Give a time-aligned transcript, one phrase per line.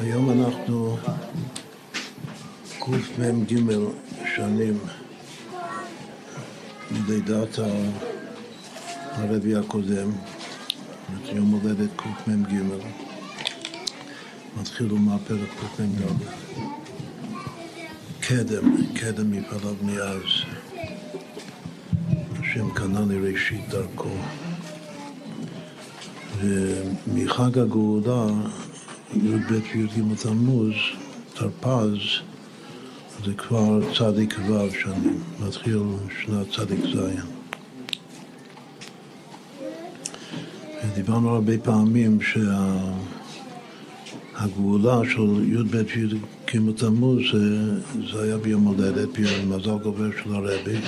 [0.00, 0.96] היום אנחנו
[2.78, 3.60] קמ"ג
[4.36, 4.78] שנים
[6.90, 7.58] מלידת
[9.12, 10.10] הרבי הקודם,
[11.32, 12.54] יום הולדת קמ"ג,
[14.60, 16.02] מתחילו מהפרק קמ"ג.
[18.20, 20.22] קדם, קדם מפעליו מאז,
[22.40, 24.08] השם קנה לראשית דרכו.
[26.38, 28.26] ומחג הגאולה
[29.14, 30.74] י"ב וי"ג תמוז,
[31.34, 31.98] תרפ"ז,
[33.24, 35.82] זה כבר צדיק ו' שנים, מתחיל
[36.24, 36.98] שנת צדיק ז'.
[40.94, 42.18] דיברנו הרבה פעמים
[44.38, 47.74] שהגאולה של י"ב וי"ג תמוז זה,
[48.12, 50.78] זה היה ביום הולדת, ביום מזל גובר של הרבי,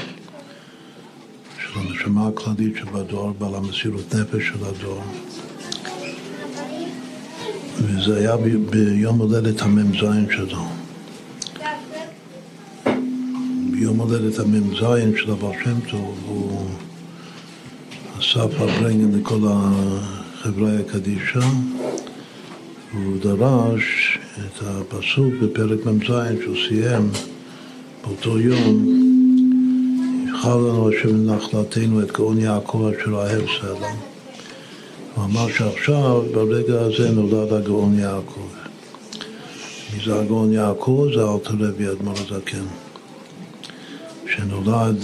[1.58, 5.02] של הנשמה הכללית שבדור, בעל המסירות נפש של הדור.
[7.96, 8.36] וזה היה
[8.70, 10.64] ביום הולדת המ"ז שלו.
[13.70, 14.84] ביום הולדת המ"ז
[15.16, 16.66] של הבעל שם טוב הוא
[18.18, 21.48] אסף הברנגן לכל החברה הקדישה
[22.94, 26.06] והוא דרש את הפסוק בפרק מ"ז
[26.42, 27.10] שהוא סיים
[28.04, 28.86] באותו יום
[30.28, 34.11] יבחר לנו השם לנחלתנו את גאון יעקב אשר אהב סלע
[35.14, 38.48] הוא אמר שעכשיו, ברגע הזה, נולד הגאון יעקב.
[39.92, 41.08] מי זה הגאון יעקב?
[41.14, 42.64] זה אלתר רבי אדמו"ר הזקן,
[44.26, 44.96] שנולד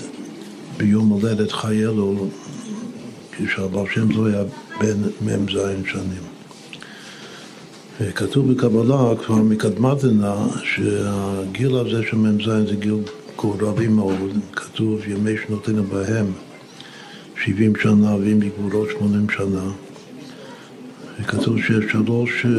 [0.77, 2.27] ביום הולדת חיילו,
[3.33, 4.43] כשהבעל שם טוב היה
[4.81, 5.59] בן מ"ז
[5.91, 6.23] שנים.
[8.01, 12.99] וכתוב בקבלה כבר מקדמת דנא שהגיל הזה של מ"ז זה גיל
[13.37, 16.27] גורלי מאוד, כתוב ימי שנותינו בהם
[17.45, 19.71] 70 שנה ואם בגבולות 80 שנה.
[21.21, 22.51] וכתוב שיש שלוש אה,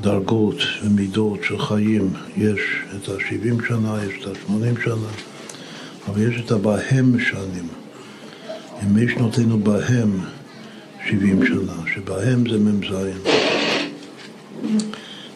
[0.00, 2.10] דרגות ומידות של חיים.
[2.36, 2.60] יש
[2.96, 5.08] את ה-70 שנה, יש את ה-80 שנה,
[6.08, 7.68] אבל יש את הבהם שנים.
[8.82, 10.20] ימי שנותינו בהם
[11.08, 12.92] 70 שנה, שבהם זה מ"ז.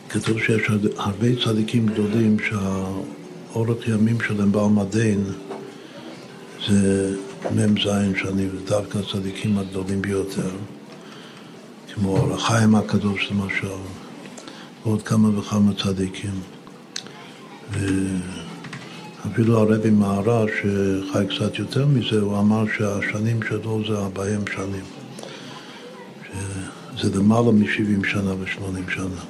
[0.09, 0.63] כתוב שיש
[0.97, 5.25] הרבה צדיקים גדולים שהאורך ימים שלהם בעל מדין
[6.69, 7.15] זה
[7.55, 10.51] מ"ז שנים, ודווקא הצדיקים הגדולים ביותר.
[11.95, 13.67] כמו אור החיים הקדוש למשל,
[14.85, 16.41] ועוד כמה וכמה צדיקים.
[17.71, 24.85] ואפילו הרבי מהר"ש, שחי קצת יותר מזה, הוא אמר שהשנים שלו זה ארבעים שנים.
[26.97, 29.23] שזה למעלה מ-70 שנה ו-80 שנה.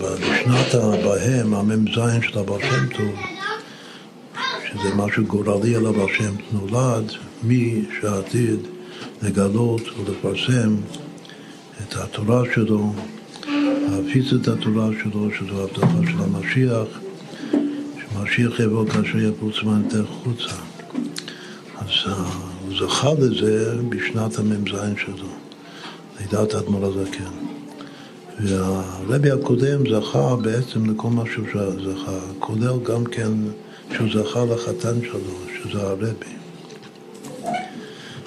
[0.00, 3.14] בשנת הבהם, המ"ז של הבעל שם טוב,
[4.68, 7.12] שזה משהו גורלי על הבעל שם נולד,
[7.42, 8.60] מי שעתיד
[9.22, 10.76] לגלות ולפרסם
[11.82, 12.92] את התורה שלו,
[13.90, 17.00] להפיץ את התורה שלו, שזו הבטחה של המשיח,
[18.00, 20.56] שמשיח יבוא כאשר יבוץ מהנתך חוצה.
[21.78, 22.14] אז
[22.60, 25.28] הוא זכה לזה בשנת המ"ז שלו,
[26.20, 27.50] לידת האדמו"ר הזקן.
[28.40, 31.46] והרבי הקודם זכה בעצם לכל מה שהוא
[31.84, 33.32] זכה, כולל גם כן
[33.94, 36.06] שהוא זכה לחתן שלו, שזה הרבי.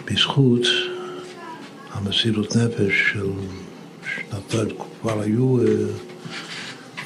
[0.06, 0.62] בזכות
[2.06, 3.30] המסירות נפש של
[4.16, 4.68] שנתיים,
[5.02, 5.58] כבר היו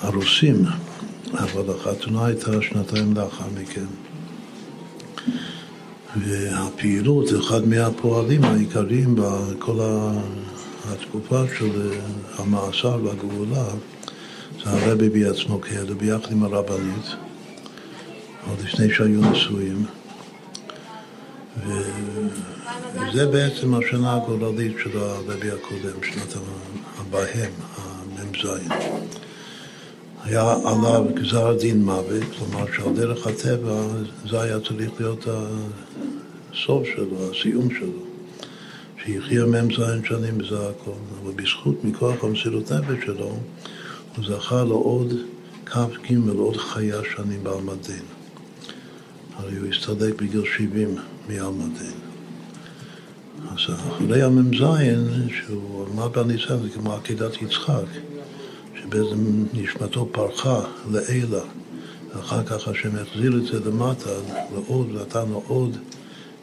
[0.04, 0.66] ארוסים,
[1.34, 3.86] אבל החתונה הייתה שנתיים לאחר מכן.
[6.16, 9.80] והפעילות, אחד מהפועלים העיקריים בכל
[10.90, 11.92] התקופה של
[12.38, 13.66] המאסר והגאולה,
[14.64, 17.06] זה הרבי בעצמו כאלה, ביחד עם הרבנית,
[18.50, 19.86] עוד לפני שהיו נשואים.
[22.76, 26.34] וזה בעצם השנה הגוללית של הרבי הקודם, שנת
[26.98, 28.48] הבהם, המ"ז.
[30.24, 33.82] היה עליו גזר דין מוות, כלומר שעל דרך הטבע
[34.30, 38.02] זה היה צריך להיות הסוף שלו, הסיום שלו.
[39.04, 40.92] שיחיה מ"ז שנים וזה הכל.
[41.24, 43.38] אבל בזכות, מכוח המסירות נפש שלו,
[44.16, 45.14] הוא זכה לעוד
[45.66, 48.04] כ"ג, עוד חיה שנים בעלמדין.
[49.36, 50.96] הרי הוא הסתדק בגיל 70
[51.30, 52.07] מעלמדין.
[53.46, 54.64] אז אחרי המ"ז,
[55.38, 57.86] שהוא עמד בניסן, זה כמו עקידת יצחק,
[58.76, 60.62] שבעצם נשמתו פרחה
[60.92, 61.44] לעילה,
[62.16, 64.10] ואחר כך השם החזיר את זה למטה,
[64.54, 65.78] לעוד, נתן לו עוד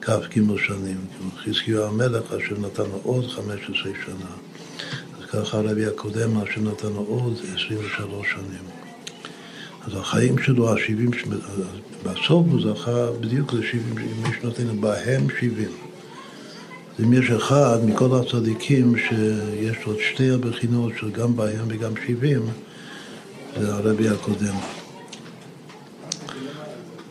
[0.00, 0.96] כ"ג שנים.
[1.44, 4.30] חזקיהו המלך, השם נתן לו עוד 15 שנה.
[5.18, 8.64] אז ככה הרבי הקודם, השם נתן לו עוד 23 שנים.
[9.86, 11.26] אז החיים שלו, ה-70,
[12.02, 15.68] בסוף הוא זכה בדיוק ל-70, אם יש נותן בהם 70.
[17.02, 22.42] אם יש אחד מכל הצדיקים שיש לו שתי הבחינות של גם בהם וגם שבעים,
[23.60, 24.54] זה הרבי הקודם.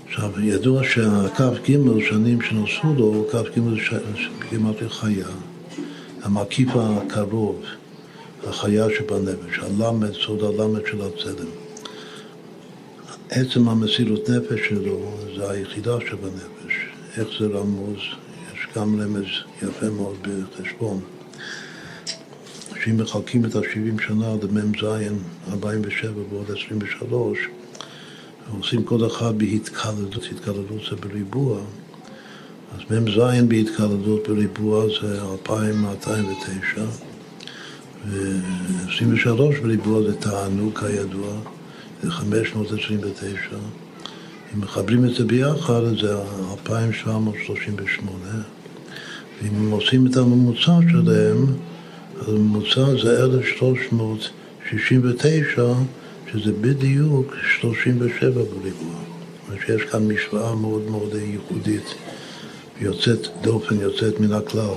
[0.07, 1.77] עכשיו, ידוע שהכ"ג
[2.09, 3.59] שנים שנוספו לו הוא כ"ג
[4.49, 5.27] כמעט חיה,
[6.23, 7.61] המקיף הקרוב,
[8.47, 11.49] החיה שבנפש, הלמד, סוד הלמד של הצלם.
[13.29, 16.73] עצם המסירות נפש שלו זה היחידה שבנפש.
[17.17, 18.22] איך זה רמוז?
[18.75, 19.25] גם רמז
[19.61, 21.01] יפה מאוד בחשבון.
[22.83, 24.83] שאם מחלקים את ה-70 שנה למ"ז
[25.51, 27.39] 47 ועוד 23,
[28.57, 31.59] עושים כל אחד בהתקלדות, התקלדות זה בריבוע,
[32.75, 33.17] אז מ"ז
[33.47, 36.81] בהתקלדות בריבוע זה 2209,
[38.05, 41.33] ו-23 בריבוע זה תענוג כידוע,
[42.03, 43.37] זה 529.
[44.53, 46.15] אם מחברים את זה ביחד, זה
[46.51, 48.62] 2,738,
[49.43, 51.45] ואם עושים את הממוצע שלהם,
[52.19, 55.73] אז הממוצע זה 1,369,
[56.31, 58.61] שזה בדיוק 37 בריבוע.
[58.61, 61.95] זאת אומרת שיש כאן משוואה מאוד מאוד ייחודית,
[62.81, 64.73] יוצאת דופן, יוצאת מן הכלל,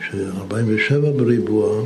[0.00, 1.82] ש-47 בריבוע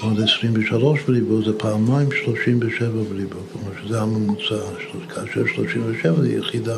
[0.00, 4.58] עוד 23 בריבוע זה פעמיים 37 בריבוע, כלומר שזה הממוצע,
[5.14, 6.76] כאשר 37 זה יחידה.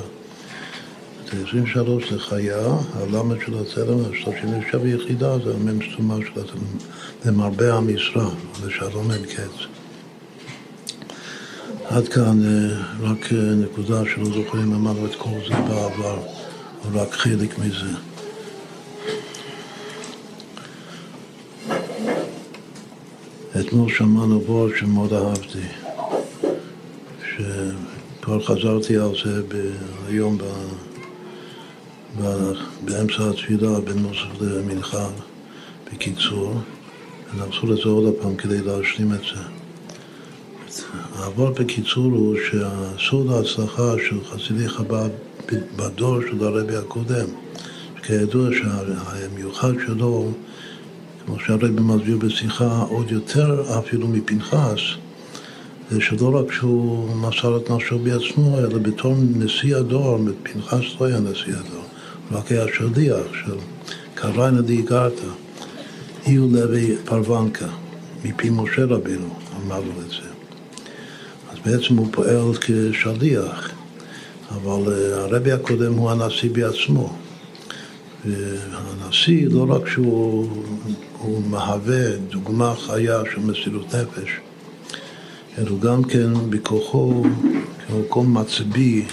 [1.33, 6.79] 23 זה חיה, הלמד של הצלם, 37 יחידה זה המ"ם סתומה של הצלם,
[7.25, 8.29] זה מרבה המשרה,
[8.61, 9.67] ושלום אין קץ.
[11.85, 16.19] עד כאן אה, רק אה, נקודה שלא זוכרים אמרנו את כל זה בעבר,
[16.85, 17.97] או רק חלק מזה.
[23.61, 25.67] אתמול שמענו וורד שמאוד אהבתי,
[27.23, 29.43] שכבר חזרתי על זה
[30.09, 30.39] היום
[32.85, 35.09] באמצע התפילה בין נוסף למנחה,
[35.93, 36.55] בקיצור,
[37.35, 39.43] ונחזור לזה עוד פעם כדי להשלים את זה.
[41.15, 45.09] העבור בקיצור הוא שהסוד ההצלחה של חסידי חב"ד
[45.77, 47.27] בדור של הרבי הקודם,
[48.03, 50.31] כידוע שהמיוחד שלו
[51.27, 54.81] כמו שהרבי מסביר בשיחה, עוד יותר אפילו מפנחס,
[55.91, 61.21] זה שלא רק שהוא מסר את נפשו בעצמו, אלא בתור נשיא הדור, פנחס לא היה
[61.21, 61.85] נשיא הדור,
[62.33, 63.57] רק היה שליח של
[64.15, 65.27] קריינה דיגרתא,
[66.27, 67.67] אי לוי פרוונקה,
[68.25, 69.35] מפי משה רבינו,
[69.65, 70.29] אמר לו את זה.
[71.53, 73.71] אז בעצם הוא פועל כשליח,
[74.51, 77.17] אבל הרבי הקודם הוא הנשיא בעצמו.
[78.25, 80.49] והנשיא, לא רק שהוא
[81.51, 84.31] מהווה דוגמה חיה של מסירות נפש,
[85.59, 87.25] אלא גם כן בכוחו,
[87.87, 89.05] כמקום מצביא,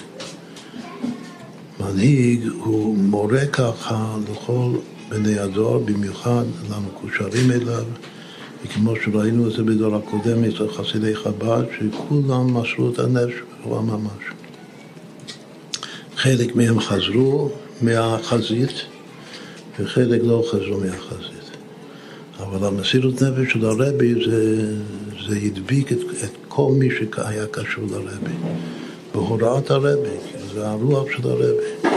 [1.95, 4.71] מנהיג, הוא מורה ככה לכל
[5.09, 7.83] בני הדור, במיוחד למקושרים אליו,
[8.65, 14.23] וכמו שראינו את זה בדור הקודם אצל חסידי חב"ד, שכולם מסרו את הנפש בצורה ממש.
[16.15, 17.49] חלק מהם חזרו
[17.81, 18.81] מהחזית,
[19.79, 21.49] וחלק לא חזרו מהחזית.
[22.39, 24.73] אבל המסירות נפש של הרבי זה,
[25.27, 28.35] זה הדביק את, את כל מי שהיה קשור לרבי.
[29.13, 30.17] בהוראת הרבי,
[30.55, 31.89] זה הרוח של הרבי.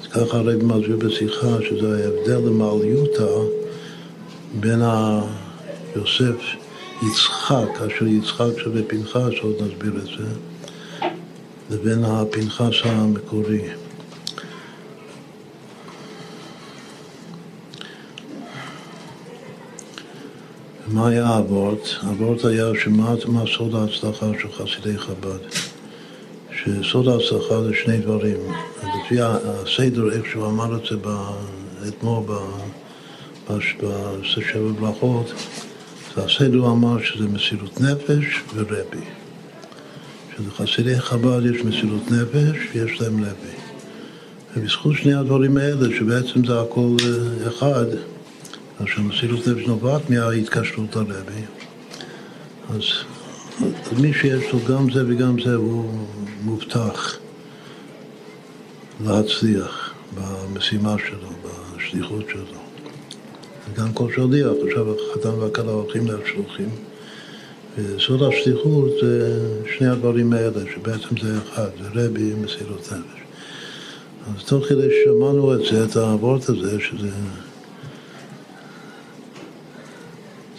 [0.00, 3.26] אז ככה הרבי מסביר בשיחה שזה ההבדל למעליותה
[4.60, 4.82] בין
[5.96, 6.42] יוסף
[7.02, 10.24] יצחק, כאשר יצחק שווה פנחס, עוד נסביר את זה,
[11.70, 13.62] לבין הפנחס המקורי.
[20.88, 21.88] מה היה האבורט?
[22.02, 25.71] האבורט היה שמה מה סוד ההצלחה של חסידי חב"ד.
[26.64, 28.36] שסוד ההצלחה זה שני דברים.
[28.82, 30.96] לפי הסדר, איך שהוא אמר את זה
[31.88, 32.22] אתמול
[33.50, 35.32] בשבע ברכות,
[36.16, 39.04] אז הסדר אמר שזה מסירות נפש ורבי.
[40.36, 43.54] שלחסידי חב"ד יש מסירות נפש ויש להם לוי.
[44.56, 47.86] ובזכות שני הדברים האלה, שבעצם זה הכל אה, אחד,
[48.80, 51.42] עכשיו מסירות נפש נובעת מההתקשרות הרבי.
[52.70, 52.82] אז
[54.00, 55.90] מי שיש לו גם זה וגם זה הוא
[56.44, 57.18] מובטח
[59.04, 61.28] להצליח במשימה שלו,
[61.76, 62.58] בשליחות שלו.
[63.76, 66.68] גם כל שליח, עכשיו החתן והכלה הולכים להיות שלוחים.
[67.76, 69.40] וסוד השליחות זה
[69.76, 73.22] שני הדברים האלה, שבעצם זה אחד, זה רבי מסירות נפש.
[74.26, 77.10] אז תוך כדי ששמענו את זה, את האבות הזה, שזה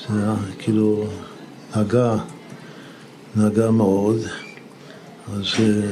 [0.10, 0.16] זה
[0.60, 1.08] כאילו
[1.76, 2.16] נגע,
[3.36, 4.20] נגע מאוד,
[5.34, 5.92] אז אה,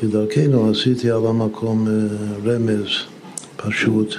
[0.00, 1.92] כדרכנו עשיתי על המקום אה,
[2.44, 2.88] רמז
[3.56, 4.14] פשוט,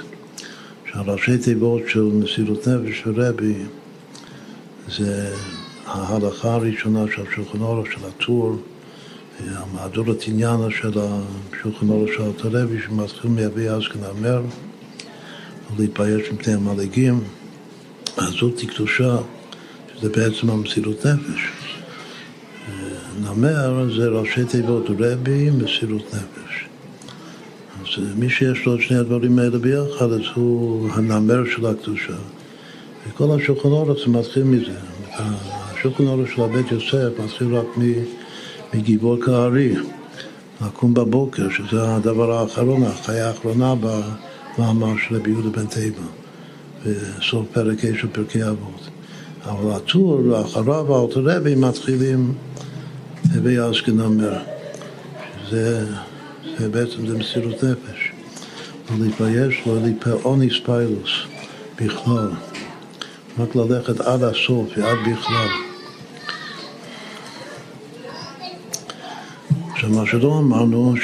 [0.92, 3.54] שהראשי תיבות של מסירות נפש ורבי
[4.96, 5.34] זה
[5.86, 8.56] ההלכה הראשונה של שולחן אורך של הטור,
[9.48, 14.42] המהדורת עניינה של השולחן אורך של הרבי שמתחיל מיבי אזקן המר
[15.76, 17.20] ולהתבייש מפני המלאגים,
[18.16, 19.16] אז זאת קדושה,
[20.00, 21.40] שזה בעצם המסירות נפש.
[23.20, 26.64] נמר זה ראשי תיבות רבי מסירות נפש.
[27.80, 32.16] אז מי שיש לו את שני הדברים האלה ביחד, אז הוא הנמר של הקדושה.
[33.08, 34.78] וכל השולחן אורך זה מתחיל מזה.
[35.18, 37.66] השולחן אורך של הבית יוסף מתחיל רק
[38.74, 39.74] מגיבור כארי,
[40.66, 46.02] לקום בבוקר, שזה הדבר האחרון, החיה האחרונה במאמר של רבי יהודה בן תיבה,
[46.84, 48.99] בסוף פרק ה' של פרקי אבות.
[49.44, 52.34] אבל הטור, אחריו האלתר רבי מתחילים
[53.34, 54.38] הווי אשכנמר,
[55.48, 55.86] שזה
[56.58, 58.12] זה בעצם זה מסירות נפש.
[58.90, 61.10] לא להתבייש, לא להתפעל אוניס פיילוס
[61.80, 62.28] בכלל.
[63.38, 65.48] רק ללכת עד הסוף ועד בכלל.
[69.72, 70.94] עכשיו, מה שלא אמרנו,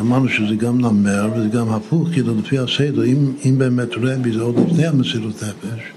[0.00, 4.42] אמרנו שזה גם נמר וזה גם הפוך, כאילו לפי הסדר, אם, אם באמת רבי זה
[4.42, 5.95] עוד לפני המסירות נפש,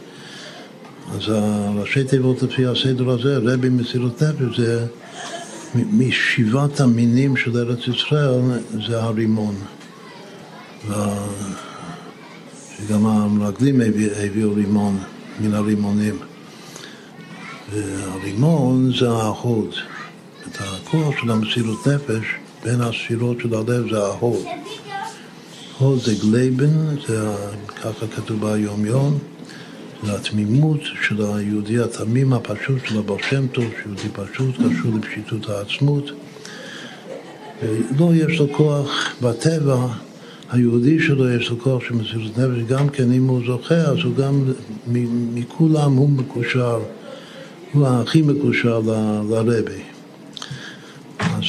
[1.16, 4.86] אז הראשי תיבות לפי הסדר הזה, רבי מסירות נפש זה
[5.76, 8.42] משבעת המינים של ארץ ישראל
[8.88, 9.56] זה הרימון.
[10.88, 11.06] וגם
[13.06, 13.82] המרגלים
[14.18, 14.98] הביאו רימון
[15.40, 16.20] מן הרימונים.
[17.74, 19.74] והרימון זה ההוד.
[20.48, 22.26] את הכוח של המסירות נפש
[22.64, 24.46] בין הספירות של הלב זה ההוד.
[25.78, 27.30] הוד זה גלייבן, זה
[27.76, 29.20] ככה כתוב ביום יום.
[30.04, 36.12] זה התמימות של היהודי התמים הפשוט של הבעל שם טוב, שיהודי פשוט קשור לפשיטות העצמות.
[38.00, 39.88] לא יש לו כוח בטבע,
[40.52, 44.16] היהודי שלו יש לו כוח של מסירות נפש, גם כן אם הוא זוכה, אז הוא
[44.16, 44.44] גם,
[45.34, 46.80] מכולם הוא מקושר,
[47.74, 48.82] הוא הכי מקושר
[49.30, 49.82] לרבי.
[51.20, 51.44] אז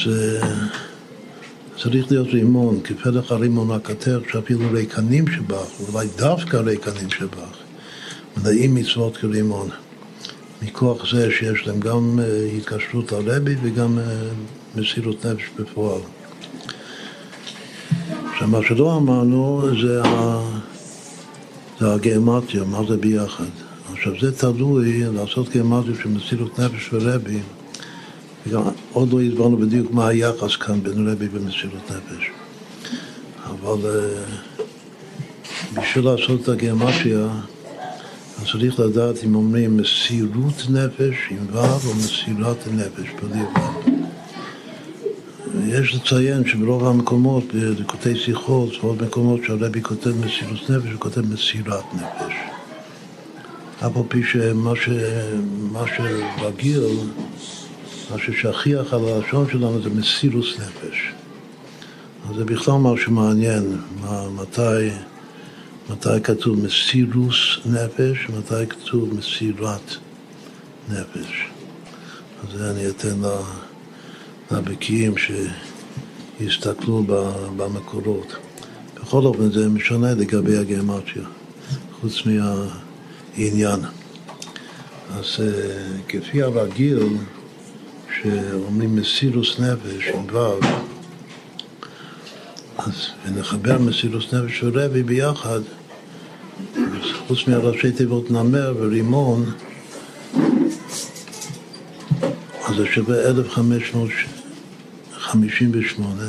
[1.77, 7.60] צריך להיות רימון, כפלח הרימון הכתר, שאפילו ריקנים שבך, אולי דווקא ריקנים שבך.
[8.37, 9.69] מלאים מצוות כרימון.
[10.61, 14.03] מכוח זה שיש להם גם אה, התקשרות לרבי וגם אה,
[14.75, 16.01] מסירות נפש בפועל.
[18.33, 20.41] עכשיו, מה שלא אמרנו זה, ה...
[21.79, 23.45] זה הגאמטיה, מה זה ביחד.
[23.93, 27.39] עכשיו, זה תלוי לעשות גאמטיה של מסירות נפש ורבי.
[28.47, 28.61] וגם
[28.93, 32.25] עוד לא הסברנו בדיוק מה היחס כאן בין רבי ומסירות נפש.
[33.45, 34.23] אבל אה,
[35.73, 37.50] בשביל לעשות את הגאמטיה אז
[38.51, 43.41] צריך לדעת אם אומרים מסירות נפש עם ו' או מסירת נפש בלי.
[45.67, 51.93] יש לציין שברוב המקומות, בליקוטי שיחות, ועוד מקומות שהרבי כותב מסירות נפש, הוא כותב מסירת
[51.93, 52.33] נפש.
[53.79, 54.73] אף על פי שמה
[55.87, 56.83] שרגיל,
[58.11, 61.11] מה ששכיח על הלשון שלנו זה מסירוס נפש.
[62.29, 63.77] אז זה בכלל משהו מעניין,
[64.35, 64.89] מתי...
[65.91, 69.95] מתי כתוב מסירוס נפש, מתי כתוב מסירת
[70.89, 71.45] נפש.
[72.43, 73.17] אז זה אני אתן
[74.51, 75.13] לבקיאים
[76.37, 77.03] שיסתכלו
[77.57, 78.35] במקורות.
[78.95, 81.23] בכל אופן זה משנה לגבי הגרמציה,
[82.01, 83.79] חוץ מהעניין.
[85.13, 85.47] אז אה,
[86.07, 87.07] כפי הרגיל,
[88.21, 90.59] שאומרים מסירוס נפש עם ו',
[92.77, 92.93] אז
[93.25, 95.59] ונחבר מסירוס נפש ורבי ביחד,
[97.31, 99.51] חוץ מהראשי תיבות נמר ורימון,
[102.65, 106.23] אז זה שווה 1558,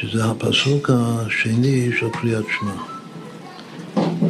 [0.00, 2.74] שזה הפסוק השני של קריאת שמע.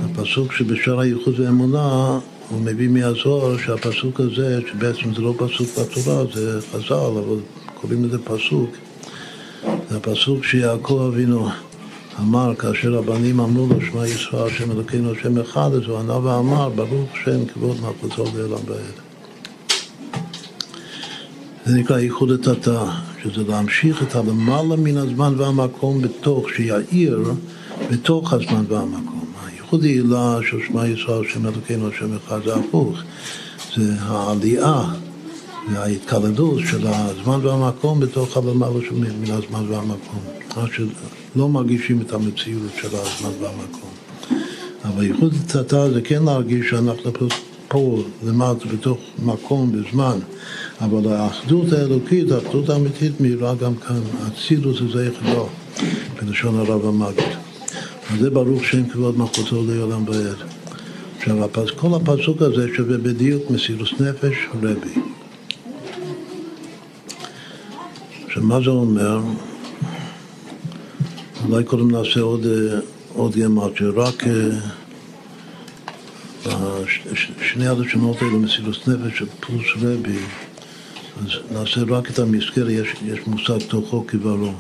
[0.05, 2.19] הפסוק שבשאר הייחוד ואמונה
[2.49, 7.39] הוא מביא מהזוהר שהפסוק הזה, שבעצם זה לא פסוק בתורה, זה חז"ל, אבל
[7.75, 8.71] קוראים לזה פסוק,
[9.91, 11.49] זה הפסוק שיעקב אבינו
[12.21, 16.69] אמר, כאשר הבנים אמרו לו, שמע ישראל, השם אלוקינו, השם אחד, אז הוא ענה ואמר,
[16.69, 19.05] ברוך שם כבוד מלכותו לעולם ועד.
[21.67, 22.85] זה נקרא ייחוד התתה,
[23.23, 27.33] שזה להמשיך את הלמעלה מן הזמן והמקום בתוך, שיעיר
[27.91, 29.25] בתוך הזמן והמקום.
[29.47, 32.99] הייחוד העילה של שמע ישראל, השם אלוקינו, השם אחד, זה הפוך.
[33.77, 34.83] זה העלייה
[35.73, 40.21] וההתקלדות של הזמן והמקום בתוך הלמעלה מן הזמן והמקום.
[41.37, 43.91] לא מרגישים את המציאות של הזמן והמקום.
[44.85, 47.11] אבל ייחוד תתה זה כן להרגיש שאנחנו
[47.69, 50.19] פה למטה בתוך מקום וזמן,
[50.81, 55.49] אבל האחדות האלוקית, האחדות האמיתית מאירה גם כאן, האצילות הזה יחדו,
[56.17, 57.39] בלשון הרב המגיד.
[58.11, 60.37] אז זה ברוך שם כבוד מלכותו לעולם ועד.
[61.19, 61.37] עכשיו,
[61.77, 65.01] כל הפסוק הזה שווה בדיוק מסירוס נפש רבי.
[68.27, 69.21] עכשיו, מה זה אומר?
[71.49, 72.47] אולי קודם נעשה עוד,
[73.13, 74.25] עוד גמטיה, רק
[77.43, 80.19] שני הלשונות האלו, מסירוס נפש פלוס רבי,
[81.23, 84.53] אז נעשה רק את המסגר, יש, יש מושג תוכו כברו.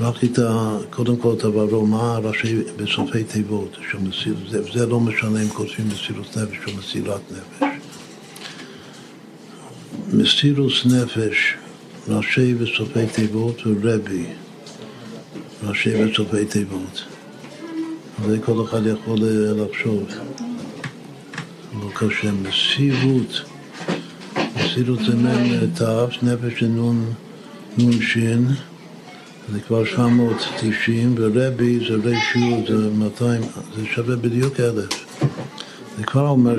[0.00, 5.00] רק את ה, קודם כל את עברו, מה הראשי בסופי תיבות, שמסיר, זה, זה לא
[5.00, 7.68] משנה אם כותבים מסירות נפש או מסירת נפש.
[10.12, 11.54] מסירוס נפש,
[12.08, 14.26] ראשי וסופי תיבות ורבי,
[15.62, 17.04] ראשי וסופי תיבות.
[18.28, 19.18] זה כל אחד יכול
[19.56, 20.06] לחשוב.
[21.80, 22.32] לא קשה.
[22.32, 23.40] מסירות,
[24.56, 26.68] מסירות זה מ"ם ת', נפש זה
[27.78, 28.46] נ"ן שין.
[29.52, 33.42] זה כבר 790, ורבי זה רשיו, זה 200,
[33.76, 35.20] זה שווה בדיוק אלף.
[35.98, 36.56] זה כבר אומר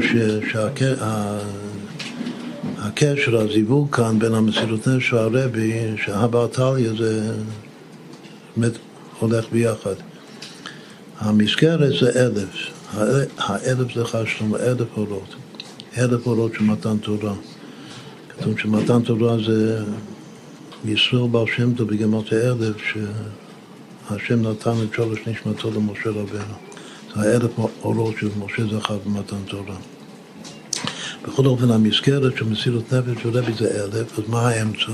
[2.81, 5.73] שהקשר, הזיווג כאן בין המסירות נפש והרבי,
[6.03, 7.33] שהבא טליה זה
[8.57, 8.71] באמת
[9.19, 9.93] הולך ביחד.
[11.19, 12.49] המסגרת זה אלף,
[13.37, 15.35] האלף זה חשלום, אלף אורות,
[15.97, 17.33] אלף אורות של מתן תורה.
[18.29, 19.83] כתוב שמתן תורה זה
[20.85, 26.55] ישראל בר שם טוב בגמרת האלף, שהשם נתן את שלוש נשמתו למשה רבנו.
[27.15, 27.51] האלף
[27.83, 29.75] אורות של משה זכר במתן תורה.
[31.23, 34.91] בכל אופן, המסגרת של מסירות נפש ורבי זה אלף, אז מה האמצע?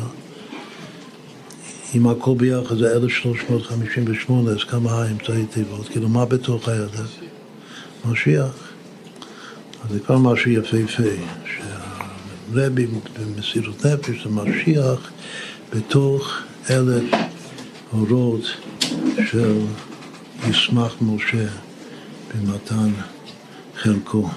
[1.95, 5.87] אם הכל ביחד זה 1358, אז כמה האמצעי תיבות?
[5.89, 7.19] כאילו, מה בתוך האלף?
[8.05, 8.73] משיח.
[9.83, 11.03] אז זה כבר משהו יפהפה,
[11.45, 12.87] שהרבי
[13.19, 15.11] במסירות נפש זה משיח
[15.75, 16.37] בתוך
[16.69, 17.03] אלף
[17.93, 18.41] אורות
[19.31, 19.57] של
[20.49, 21.47] ישמח משה
[22.33, 22.89] במתן
[23.75, 24.29] חלקו.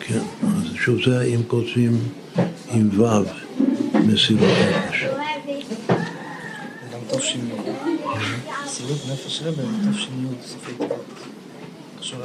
[0.00, 1.98] כן, אז שוב זה אם כותבים
[2.70, 3.04] עם ו'
[3.94, 4.48] מסירות
[4.88, 5.04] נפש.
[6.92, 7.38] גם תש"י.
[8.64, 10.10] מסירות נפש רבי, תש"י
[10.46, 11.04] סופי תיבות.
[12.00, 12.18] קשור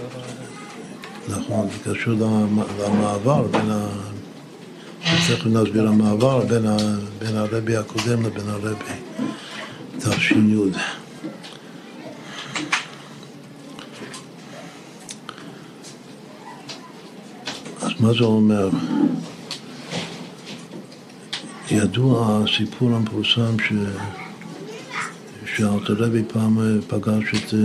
[1.30, 2.14] נכון, זה קשור
[2.80, 3.88] למעבר בין ה...
[5.04, 6.46] תכף נסביר המעבר
[7.20, 8.94] בין הרבי הקודם לבין הרבי
[10.00, 10.36] תש"י.
[18.00, 18.70] מה זה אומר?
[21.72, 23.74] ידוע הסיפור המפורסם ש...
[25.56, 27.60] שאלתרבי פעם פגש את אה,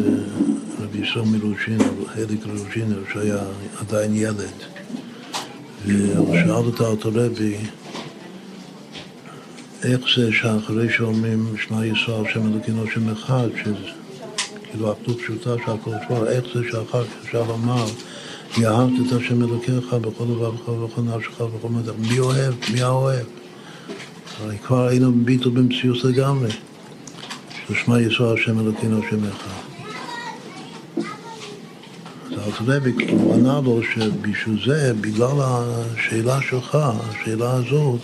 [0.81, 1.79] רבי ישראל מרושין,
[2.15, 3.39] הליק רושין, שהיה
[3.81, 4.55] עדיין ילד.
[5.87, 7.57] והוא שאל את אלתרבי
[9.83, 13.75] איך זה שאחרי שאומרים שמע ישראל השם אלוקינו שם אחד, שזה
[14.71, 17.85] כאילו אחדות פשוטה של הכל כבר, איך זה שאחר כך אפשר לומר
[18.59, 21.93] יאהבת את השם אלוקיך בכל לבבך ובכל נפשך ובכל מדע.
[21.99, 22.55] מי אוהב?
[22.73, 23.27] מי האוהב?
[24.41, 26.51] הרי כבר היינו ביטול במציאות לגמרי.
[27.69, 29.71] ששמע ישראל השם אלוקינו שם אחד.
[32.47, 38.01] אז רבי הוא ענה לו שבשביל זה, בגלל השאלה שלך, השאלה הזאת,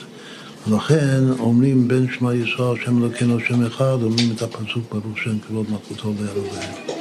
[0.71, 5.67] לכן אומרים בין שמע ישראל השם אלוקינו שם אחד, אומרים את הפסוק ברוך שם כבוד
[5.71, 6.96] מלכותו לערבי.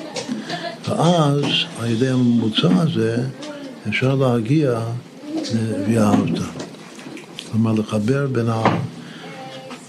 [0.89, 1.43] ואז
[1.79, 3.17] על ידי הממוצע הזה
[3.89, 4.79] אפשר להגיע
[5.53, 6.39] ל"ואהבת".
[7.51, 8.63] כלומר לחבר בין ה...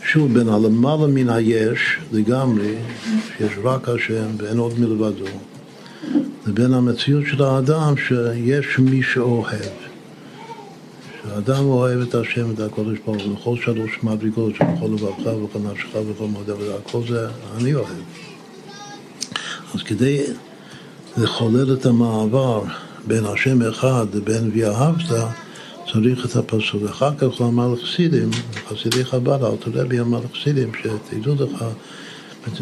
[0.04, 1.80] שוב, בין הלמעלה מן היש
[2.12, 2.74] לגמרי,
[3.38, 5.24] שיש רק השם ואין עוד מלבדו,
[6.46, 9.60] לבין המציאות של האדם שיש מי שאוהב.
[11.22, 15.94] שהאדם אוהב את השם, את הקודש ברוך הוא, לכל שלוש מדרגות, שבכל לבבך ובכל נפשך
[15.94, 17.86] ובכל מודה, והכל זה אני אוהב.
[19.74, 20.22] אז כדי
[21.18, 22.62] לחולל את המעבר
[23.06, 25.10] בין השם אחד לבין ואהבת,
[25.92, 26.82] צריך את הפסוק.
[26.90, 28.30] אחר כך הוא אמר לחסידים,
[28.68, 31.64] חסידי חב"ד, אל תראה בי אמר לחסידים, שתדעו לך,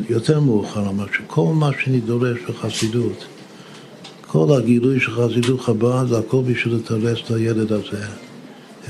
[0.09, 3.25] יותר מאוחר אמר שכל מה שאני דורש בחסידות,
[4.27, 8.05] כל הגילוי של חסידות חב"ד זה הכל בשביל לתרס את הילד הזה,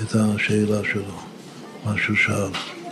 [0.03, 1.19] את השאלה שלו,
[1.85, 2.84] מה שהוא שאל.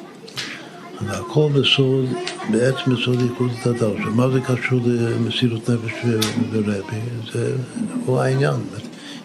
[1.06, 2.04] והכל בסוד,
[2.50, 3.94] בעצם בסוד ייחוד את הדר.
[4.14, 5.92] מה זה קשור למסירות נפש
[6.52, 7.00] ורבי?
[7.32, 7.54] זה
[8.06, 8.60] הוא העניין.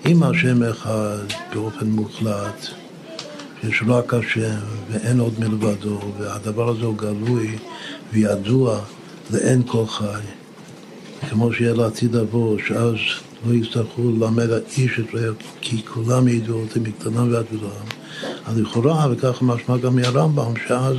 [0.06, 1.18] אם השם אחד
[1.54, 2.68] באופן מוחלט,
[3.64, 4.56] יש רק השם
[4.92, 7.58] ואין עוד מלבדו, והדבר הזה הוא גלוי
[8.14, 8.80] וידוע
[9.34, 10.06] לאין כל חי,
[11.30, 12.96] כמו שיהיה לעתיד לבוא, שאז
[13.48, 17.86] לא יצטרכו ללמד איש את רעהו, כי כולם ידעו אותי מקטנם ועד גדולם.
[18.46, 20.96] אז לכאורה, וככה משמע גם מהרמב"ם, שאז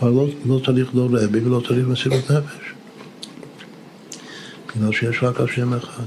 [0.00, 2.72] כבר לא, לא צריך לא רבי ולא צריך מסירות נפש.
[4.76, 6.04] בגלל שיש רק השם אחד.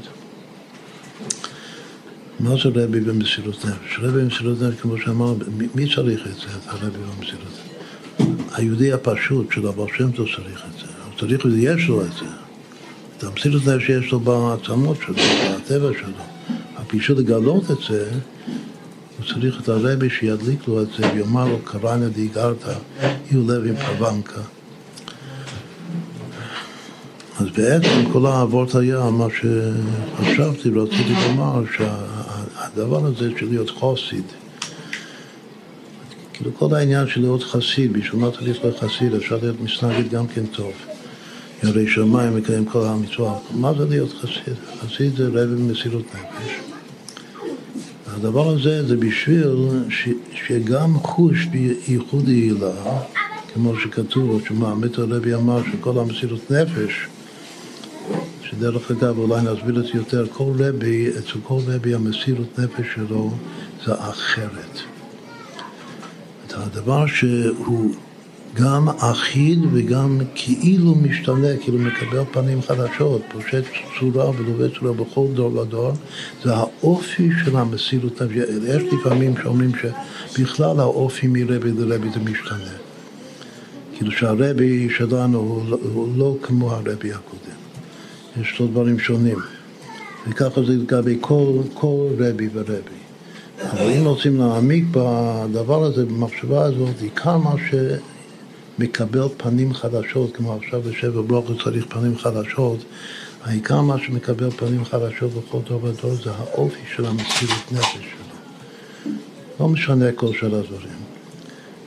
[2.39, 3.99] מה זה רבי במסירות נפש?
[3.99, 5.37] רבי במסירות נפש, כמו שאמרנו,
[5.75, 8.57] מי צריך את זה, את הרבי במסירות נפש?
[8.57, 10.85] היהודי הפשוט של הבעל שם טוב צריך את זה.
[11.05, 12.25] הוא צריך, יש לו את זה.
[13.17, 15.15] את המסירות נפש שיש לו בעצמות שלו,
[15.55, 16.23] בטבע שלו.
[16.93, 18.09] בשביל לגלות את זה,
[19.23, 23.75] הוא צריך את הרבי שידליק לו את זה ויאמר לו קראנה דיגרתא, יהיו לב עם
[23.75, 24.41] פרוונקה.
[27.39, 34.23] אז בעצם כל האבות היה מה שחשבתי ורציתי לומר שהדבר הזה של להיות חוסיד
[36.33, 40.27] כאילו כל העניין של להיות חסיד, בשביל מה צריך להיות חסיד, אפשר להיות מסנגד גם
[40.27, 40.71] כן טוב.
[41.63, 43.37] ירא שמיים מקיים כל המצווה.
[43.51, 44.53] מה זה להיות חסיד?
[44.79, 46.72] חסיד זה רבי במסירות נפש.
[48.23, 49.57] הדבר הזה זה בשביל
[49.89, 53.01] ש, שגם חוש בייחוד יעילה,
[53.53, 54.41] כמו שכתוב,
[54.75, 57.07] מטר רבי אמר שכל המסירות נפש
[58.43, 63.31] שדרך אגב, אולי נסביר את זה יותר, כל רבי, אצל כל רבי המסירות נפש שלו
[63.85, 64.79] זה אחרת.
[66.53, 67.95] הדבר שהוא
[68.55, 73.63] גם אחיד וגם כאילו משתנה, כאילו מקבל פנים חדשות, פושט
[73.99, 75.91] צורה ולובש צורה בכל דור ודור,
[76.43, 78.35] זה האופי של המסירות נפש.
[78.67, 82.73] יש לפעמים שאומרים שבכלל האופי מרבי לרבי זה משתנה.
[83.95, 87.57] כאילו שהרבי שלנו הוא, לא, הוא לא כמו הרבי הקודם.
[88.41, 89.37] יש לו דברים שונים.
[90.27, 93.03] וככה זה לגבי כל, כל רבי ורבי.
[93.71, 97.55] אבל אם רוצים להעמיק בדבר הזה, במחשבה הזאת, עיקר מה
[98.77, 102.79] שמקבל פנים חדשות, כמו עכשיו בשבע ברוכות צריך פנים חדשות,
[103.43, 109.11] העיקר מה שמקבל פנים חדשות בכל דור ודור זה האופי של המסירות נפש שלו.
[109.59, 111.03] לא משנה כל שאר הדברים.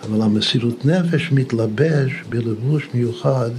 [0.03, 3.51] אבל המסירות נפש מתלבש בלבוש מיוחד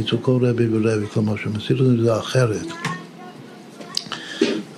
[0.00, 2.66] אצל רבי ורבי, כלומר שמסירות זה אחרת.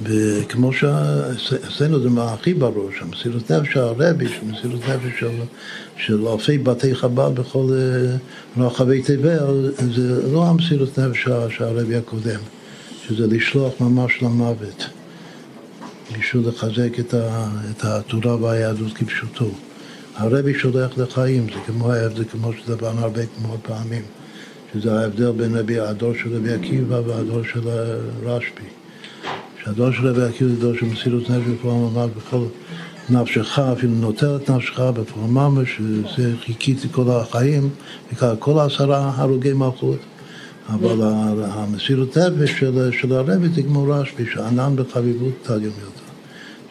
[0.05, 5.29] וכמו שאצלנו זה הכי ברור, שמסירות נפש של הרבי, שמסירות נפש של,
[5.97, 8.17] של אלפי בתי חב"ד בכל אה,
[8.67, 11.23] רחבי תבל, זה לא המסירות נפש
[11.57, 12.41] של הרבי הקודם,
[13.07, 14.85] שזה לשלוח ממש למוות,
[16.19, 19.51] בשביל לחזק את, ה, את התורה והיהדות כפשוטו.
[20.17, 24.03] הרבי שולח לחיים, זה כמו ההבדל, כמו שדיברנו הרבה מאוד פעמים.
[24.75, 27.69] שזה ההבדל בין הדור של רבי עקיבא והדור של
[28.23, 28.84] רשב"י.
[29.65, 32.45] שהדור של רבי עקיבא זה דור של מסירות נפש בפועל ממש בכל
[33.11, 37.71] נפשך, אפילו נוטל את נפשך בפועל ממש, שזה חיכיתי כל החיים,
[38.13, 39.99] וככה כל עשרה הרוגי מלכות.
[40.69, 40.97] אבל
[41.51, 46.05] המסירות נפש של, של הרבי זה כמו רשב"י, שענן בחביבות תל יום יותר.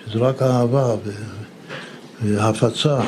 [0.05, 0.95] שזה רק אהבה
[2.23, 2.99] והפצה.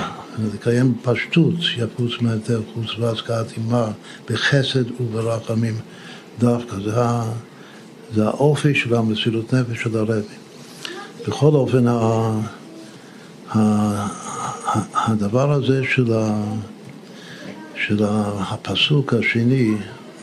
[0.54, 3.88] לקיים פשטות, יפוץ מהיתר חוץ והשקעת עימה
[4.30, 5.76] בחסד וברחמים
[6.40, 6.76] דווקא.
[6.86, 6.92] זה,
[8.16, 10.22] זה האופי של המסירות נפש של הרבי.
[11.28, 16.44] בכל אופן, ה, ה, ה, הדבר הזה של, ה,
[17.76, 18.04] של
[18.40, 19.76] הפסוק השני,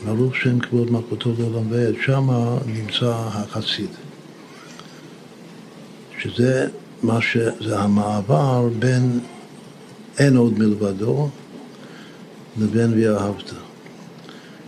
[0.05, 2.29] ברוך שם כבוד מלכותו לעולם ועד, שם
[2.65, 3.89] נמצא החסיד.
[6.19, 6.67] שזה
[7.03, 7.37] מה ש...
[7.61, 9.19] זה המעבר בין
[10.19, 11.29] אין עוד מלבדו,
[12.57, 13.62] לבין ואהבת.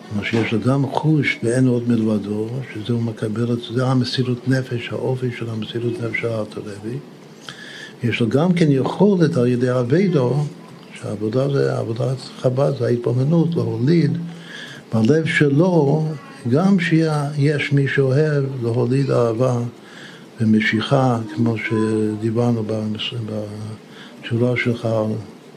[0.09, 5.31] כלומר שיש גם חוש ואין עוד מלבדו, שזה הוא מקבל את זה, המסירות נפש, האופי
[5.37, 6.97] של המסירות נפש של הארתולבי.
[8.03, 10.33] יש לו גם כן יכולת על ידי אבידו,
[10.93, 14.17] שהעבודה זה, עבודת חב"ד זה ההתבוננות, להוליד
[14.93, 16.05] בלב שלו,
[16.49, 19.59] גם שיש מי שאוהב, להוליד אהבה
[20.41, 22.63] ומשיכה, כמו שדיברנו
[24.21, 24.87] בתשובה שלך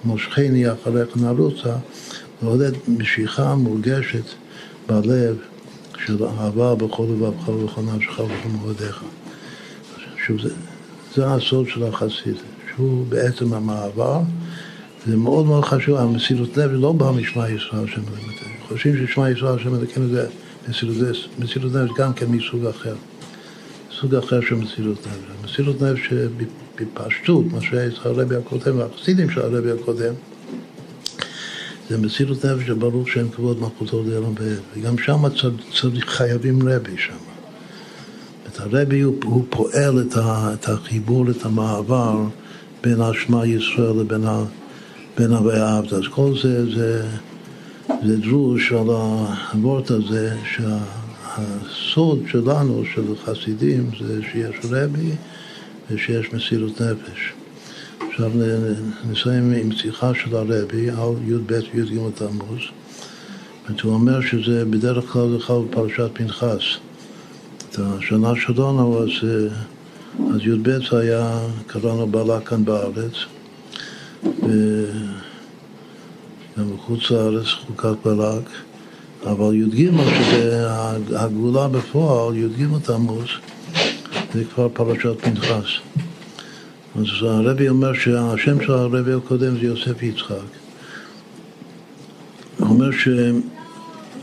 [0.05, 1.73] מושכני אחריך נרוצה,
[2.43, 4.25] לעודד משיכה מורגשת
[4.89, 5.37] בלב
[6.07, 9.03] של אהבה בכל לבבך ובכל נפשך ובכל מועדיך.
[10.27, 10.55] שוב, זה,
[11.15, 12.35] זה הסוד של החסיד,
[12.75, 14.21] שהוא בעצם המעבר,
[15.07, 18.55] זה מאוד מאוד חשוב, המסירות נפש לא באה משמע ישראל השם אלוקינו.
[18.69, 20.27] חושבים ששמע ישראל השם אלוקינו זה
[21.39, 22.95] מסירות נפש גם כן מסוג אחר,
[24.01, 25.45] סוג אחר של מסירות נפש.
[25.45, 26.13] מסירות נפש
[26.77, 30.15] בפשטות, מה שהיה אצל הרבי הקודם והחסידים של הרבי הקודם,
[31.89, 35.27] זה מסירות נפש שברוך שם כבוד מלכותו לעולם ועד, וגם שם
[36.01, 37.15] חייבים רבי שם.
[38.49, 42.19] את הרבי הוא, הוא פועל את, ה, את החיבור, את המעבר
[42.83, 44.45] בין השמע ישראל לבין ה,
[45.19, 45.93] בין ה"ואהבת".
[45.93, 47.09] אז כל זה, זה,
[48.07, 55.11] זה דרוש על הוורט הזה, שהסוד שלנו, של חסידים, זה שיש רבי
[55.91, 57.38] ושיש מסירות נפש.
[58.19, 58.33] עכשיו
[59.11, 62.61] נסיים עם שיחה של הרבי על י"ב וי"ג תמוז.
[63.83, 66.63] הוא אומר שזה בדרך כלל זה חל בפרשת פנחס.
[67.71, 69.09] את השנה שלנו, אז,
[70.35, 73.15] אז י"ב היה, קראנו בעלה כאן בארץ,
[74.25, 74.57] וגם
[76.77, 78.49] בחוץ לארץ חוקת בלק,
[79.27, 80.67] אבל י"ג, שזה
[81.17, 83.29] הגאולה בפועל, י"ג תמוז,
[84.35, 85.69] זה כבר פרשת פנחס.
[86.97, 90.35] אז הרבי אומר שהשם של הרבי הקודם זה יוסף יצחק.
[92.59, 92.91] הוא אומר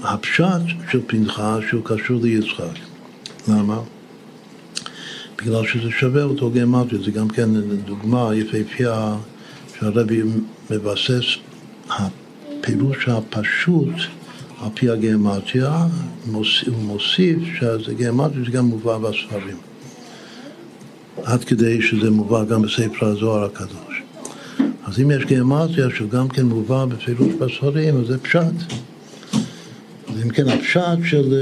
[0.02, 0.46] שהפשט
[0.92, 2.80] של פנחס שהוא קשור ליצחק.
[3.48, 3.80] למה?
[5.38, 7.50] בגלל שזה שווה אותו גמטריה, זה גם כן
[7.86, 9.16] דוגמה יפהפייה
[9.80, 10.22] שהרבי
[10.70, 11.26] מבסס
[11.90, 13.94] הפירוש הפשוט
[14.62, 15.88] על פי הגמטריה,
[16.26, 16.46] הוא
[16.78, 19.58] מוסיף שזה גמטריה זה גם מובא בספרים.
[21.24, 24.02] עד כדי שזה מובא גם בספר הזוהר הקדוש.
[24.86, 28.74] אז אם יש גיאומטיה שגם כן מובא בפירוש בספרים, אז זה פשט.
[30.24, 31.34] אם כן, הפשט של,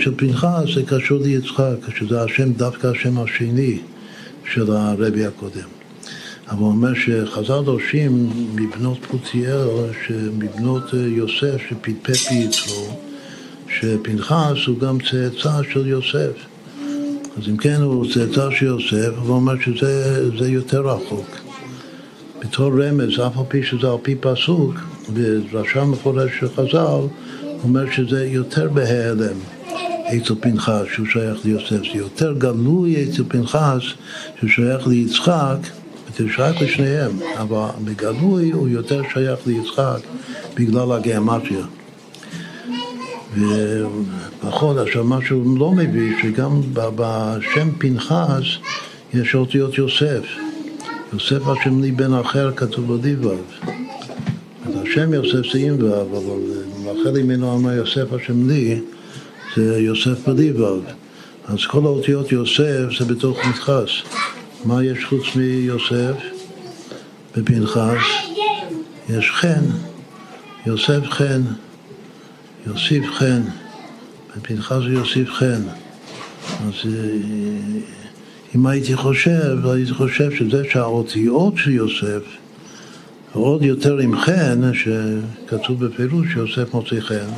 [0.00, 3.78] של פנחס זה קשור ליצחק, שזה השם, דווקא השם השני
[4.52, 5.68] של הרבי הקודם.
[6.48, 9.68] אבל הוא אומר שחז"ל דורשים מבנות פוציאל,
[10.38, 12.96] מבנות יוסף שפטפט ביצרו,
[13.68, 16.51] שפנחס הוא גם צאצא של יוסף.
[17.36, 21.26] אז אם כן הוא צאצא של יוסף, הוא אומר שזה יותר רחוק.
[22.40, 24.74] בתור רמז, אף על פי שזה על פי פסוק,
[25.12, 27.06] בדרשה מפורשת של חז"ל,
[27.64, 29.36] אומר שזה יותר בהיעלם
[30.16, 33.82] אצל פנחס שהוא שייך ליוסף, זה יותר גלוי אצל פנחס
[34.38, 35.58] שהוא שייך ליצחק,
[36.18, 40.00] זה שייך לשניהם, אבל בגלוי הוא יותר שייך ליצחק
[40.56, 41.81] בגלל הגיאמטריה.
[43.34, 48.44] ונכון, עכשיו מה שהוא לא מביא, שגם בשם פנחס
[49.14, 50.22] יש אותיות יוסף.
[51.12, 53.38] יוסף השם לי בן אחר כתוב לו דיבב.
[54.66, 56.40] השם יוסף זה עם ואב, אבל
[56.84, 58.80] מאחר ממנו אמר יוסף השם לי,
[59.56, 60.80] זה יוסף בדיבב.
[61.44, 63.90] אז כל האותיות יוסף זה בתוך פנחס.
[64.64, 66.14] מה יש חוץ מיוסף
[67.36, 68.02] בפנחס?
[69.10, 69.64] יש חן,
[70.66, 71.42] יוסף חן.
[72.66, 73.42] יוסיף חן,
[74.36, 75.62] בפנחס יוסיף חן.
[76.48, 76.90] אז אה,
[78.54, 82.22] אם הייתי חושב, הייתי חושב שזה שהאותיות של יוסף,
[83.32, 87.28] עוד יותר עם חן, שכתוב בפירוש שיוסף מוציא חן,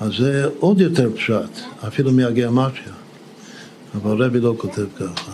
[0.00, 2.92] אז זה עוד יותר פשט, אפילו מהגיאומטיה.
[3.94, 5.32] אבל רבי לא כותב ככה.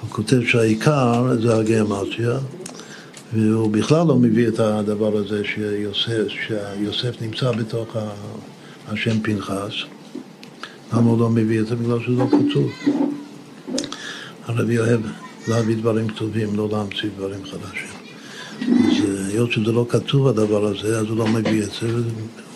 [0.00, 2.38] הוא כותב שהעיקר זה הגיאומטיה,
[3.32, 7.96] והוא בכלל לא מביא את הדבר הזה שיוסף, שיוסף נמצא בתוך
[8.88, 9.72] השם פנחס.
[10.92, 11.76] למה הוא לא מביא את זה?
[11.76, 12.72] בגלל שזה לא כתוב.
[14.46, 15.00] הרבי אוהב
[15.48, 17.94] להביא דברים כתובים, לא להמציא דברים חדשים.
[18.60, 21.88] אז היות שזה לא כתוב הדבר הזה, אז הוא לא מביא את זה,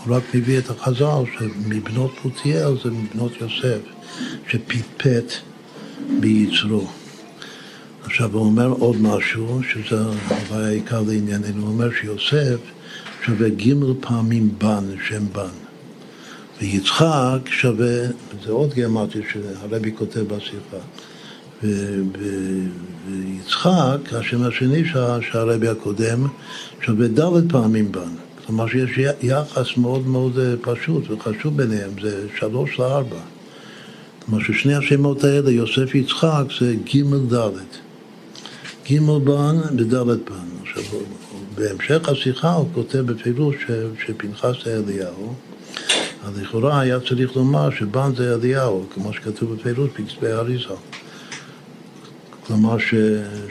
[0.04, 3.78] הוא רק מביא את החז"ל שמבנות פוטיאל זה מבנות יוסף,
[4.48, 5.32] שפטפט
[6.20, 6.86] ביצרו.
[8.04, 12.58] עכשיו הוא אומר עוד משהו, שזה הבעיה העיקר לענייננו, הוא אומר שיוסף
[13.24, 15.68] שווה ג' פעמים בן, שם בן.
[16.60, 18.06] ויצחק שווה,
[18.44, 20.76] זה עוד גרמטי שהרבי כותב בשיחה.
[23.08, 24.82] ויצחק, השם השני
[25.30, 26.26] שהרבי הקודם,
[26.80, 28.10] שווה ד' פעמים בן.
[28.46, 28.90] כלומר שיש
[29.22, 33.20] יחס מאוד מאוד אה, פשוט וחשוב ביניהם, זה שלוש לארבע.
[34.24, 37.50] כלומר ששני השמות האלה, יוסף יצחק, זה ג' ד'.
[38.90, 40.48] ג' בן בד' בן.
[40.62, 40.82] עכשיו,
[41.54, 43.56] בהמשך השיחה הוא כותב בפירוש
[44.06, 45.34] שפנחס זה אליהו,
[46.24, 50.74] אז לכאורה היה צריך לומר שבן זה אליהו, כמו שכתוב בפירוש בכתבי אריזה.
[52.46, 52.94] כלומר ש,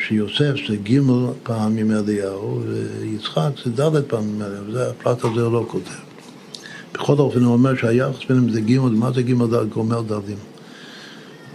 [0.08, 1.00] שיוסף זה ג'
[1.44, 2.62] פעמים אליהו
[3.02, 6.00] ויצחק זה ד' פעמים אליהו, וזה הפרט הזה הוא לא כותב.
[6.94, 10.57] בכל אופן הוא אומר שהיחס ביניהם זה ג', מה זה ג' ד' גומר ד'ים?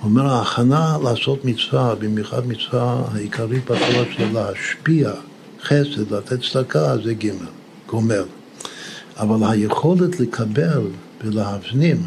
[0.02, 5.10] אומר, ההכנה לעשות מצווה, במיוחד מצווה העיקרית בתורה של להשפיע
[5.62, 7.30] חסד, לתת צדקה, זה ג',
[7.88, 8.24] גומר.
[9.16, 10.82] אבל היכולת לקבל
[11.24, 12.02] ולהפנים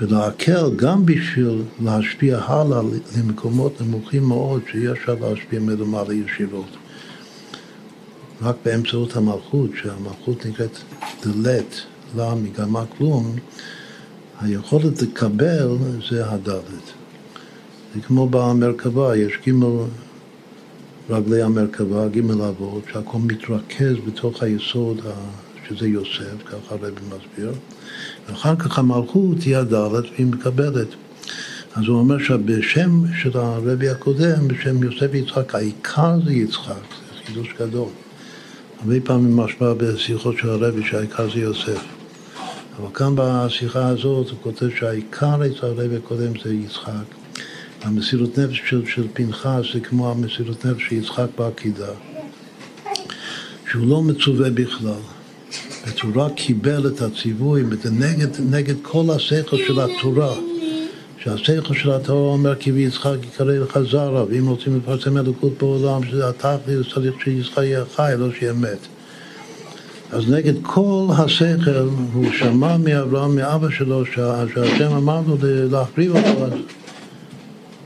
[0.00, 2.80] ולהקל גם בשביל להשפיע הלאה
[3.18, 6.76] למקומות נמוכים מאוד שאי אפשר להשפיע מלמעלה ישירות.
[8.42, 10.78] רק באמצעות המלכות, שהמלכות נקראת
[11.26, 11.80] דלת,
[12.16, 13.36] לה מגמה כלום,
[14.40, 15.76] היכולת לקבל
[16.10, 16.92] זה הדלת.
[17.94, 19.52] זה כמו במרכבה, יש ג'
[21.10, 25.00] רגלי המרכבה, ג' אבות, שהכל מתרכז בתוך היסוד
[25.68, 27.52] שזה יוסף, ככה הרבי מסביר,
[28.28, 30.88] ואחר כך המלכות היא הדלת והיא מקבלת.
[31.74, 37.54] אז הוא אומר שבשם של הרבי הקודם, בשם יוסף יצחק, העיקר זה יצחק, זה חידוש
[37.60, 37.88] גדול.
[38.80, 41.95] הרבה פעמים משמע בשיחות של הרבי שהעיקר זה יוסף.
[42.78, 47.04] אבל כאן בשיחה הזאת הוא כותב שהעיקר אצל הרבי הקודם זה יצחק.
[47.82, 51.92] המסירות נפש של, של פנחס זה כמו המסירות נפש של יצחק בעקידה,
[53.70, 55.00] שהוא לא מצווה בכלל.
[55.86, 57.62] התורה קיבל את הציווי
[57.92, 60.34] נגד, נגד כל השכל של התורה.
[61.18, 66.28] שהשכל של התורה אומר כי ביצחק יקרא לך זרע, ואם רוצים לפרסם אלוקות בעולם, שזה
[66.28, 68.95] התכלית, צריך שיצחק יהיה חי, לא שיהיה מת.
[70.10, 76.52] אז נגד כל השכל, הוא שמע מאברהם, מאבא שלו, שהשם אמר לו להחריב אותו, אז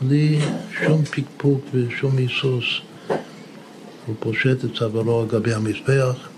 [0.03, 0.39] בלי
[0.85, 2.65] שום פקפוק ושום היסוס.
[4.07, 6.29] הוא פושט את צווארו על גבי המזבח,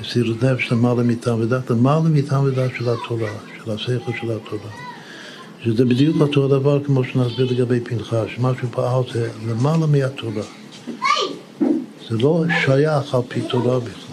[0.00, 3.30] מסירות נפש למעלה מטעם ודעת, למעלה מטעם ודעת של התורה,
[3.64, 4.70] של השכל של התורה.
[5.64, 10.42] שזה בדיוק אותו דבר כמו שנסביר לגבי פנחס, שמה שהוא פעל זה למעלה מהתורה.
[12.08, 14.05] זה לא שייך על פי תורה בכלל.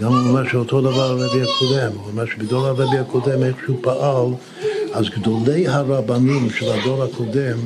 [0.00, 4.26] גם הוא אומר שאותו דבר הרבי הקודם, הוא אומר שבדור הרבי הקודם איך שהוא פעל,
[4.94, 7.58] אז גדולי הרבנים של הדור הקודם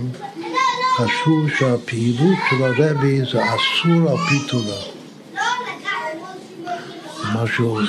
[0.96, 4.82] חשבו שהפעילות של הרבי זה אסור על פי תורה.
[7.34, 7.80] מה שהוא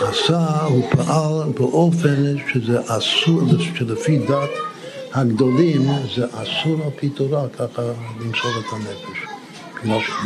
[0.00, 3.42] עשה, הוא פעל באופן שזה אסור,
[3.74, 4.50] שלפי דת
[5.12, 7.82] הגדולים זה אסור על פי תורה ככה
[8.20, 9.18] למסור את הנפש.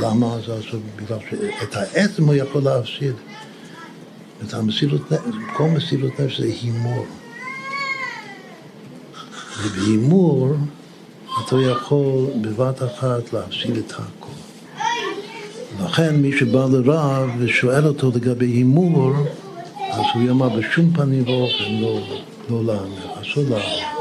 [0.01, 0.81] למה זה אסור?
[0.97, 3.15] בגלל שאת העצם הוא יכול להפסיד.
[4.47, 7.07] את המסירות נפש, כל מסירות נפש זה הימור.
[9.63, 10.55] ובהימור
[11.47, 14.33] אתה יכול בבת אחת להפסיד את הכל.
[15.85, 19.13] לכן מי שבא לרב ושואל אותו לגבי הימור,
[19.93, 22.01] אז הוא יאמר בשום פנים ואופן לא,
[22.51, 23.93] לא להמר, אסור להמר.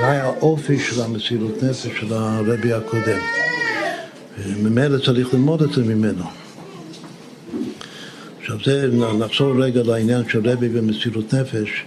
[0.00, 3.18] זה היה האופי של המסירות נפש של הרבי הקודם.
[4.38, 6.24] וממילא צריך ללמוד את זה ממנו.
[8.44, 11.84] עכשיו זה, נחזור רגע לעניין של רבי ומסירות נפש.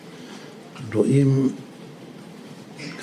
[0.93, 1.49] רואים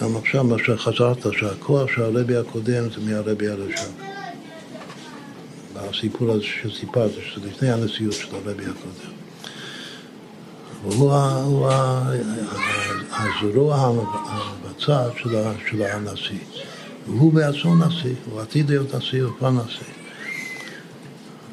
[0.00, 3.92] גם עכשיו מה שחזרת, שהכוח של הרבי הקודם זה מהרבי הראשון.
[5.76, 9.12] הסיפור הזה שסיפרת, שזה לפני הנשיאות של הרבי הקודם.
[10.82, 11.12] הוא
[13.12, 15.12] הזרוע המבצעת
[15.70, 16.38] של, הנשיא.
[17.06, 19.86] והוא בעצמו נשיא, הוא עתיד להיות נשיא, הוא כבר נשיא.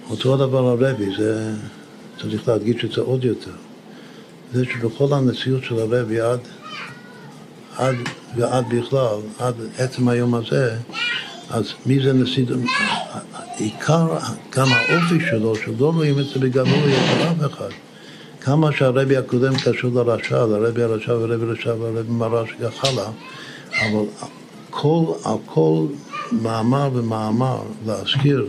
[0.09, 1.53] אותו הדבר הרבי, זה,
[2.21, 3.51] צריך להדגיש את זה עוד יותר.
[4.53, 6.39] זה שבכל הנשיאות של הרבי עד,
[7.77, 7.95] עד
[8.36, 10.75] ועד בכלל, עד עצם היום הזה,
[11.49, 12.45] אז מי זה נשיא,
[13.57, 14.17] עיקר,
[14.55, 17.69] גם האופי שלו, שלא רואים את זה בגלוי אצל אף אחד.
[18.41, 22.86] כמה שהרבי הקודם קשור לרשע, לרבי הרשע ולרבי רשע ולרבי מרש וכך
[23.81, 24.05] אבל
[24.69, 25.86] כל, על כל
[26.31, 28.47] מאמר ומאמר להזכיר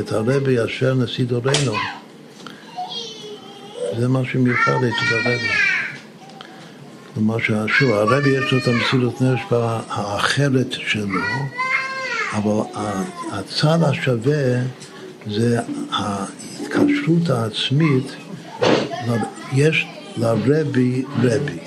[0.00, 1.72] את הרבי אשר נשיא דורנו,
[3.98, 5.48] זה מה שמיוחד אצל הרבי.
[7.14, 9.52] כלומר, שוב, הרבי יש לו את המסירות נפש
[9.88, 11.20] האחרת שלו,
[12.32, 12.80] אבל
[13.32, 14.62] הצד השווה
[15.26, 18.12] זה ההתקשרות העצמית,
[19.52, 21.58] יש לרבי רבי.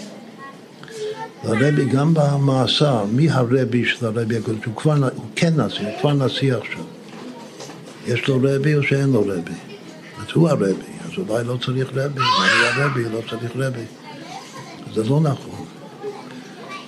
[1.44, 4.58] לרבי גם במאסר, מי הרבי של הרבי הקודם?
[4.66, 6.84] הוא כבר, הוא כן נשיא, הוא כבר נשיא עכשיו.
[8.08, 9.54] יש לו רבי או שאין לו רבי?
[10.20, 13.86] אז הוא הרבי, אז אולי לא צריך רבי, אולי הרבי לא צריך רבי.
[14.94, 15.66] זה לא נכון.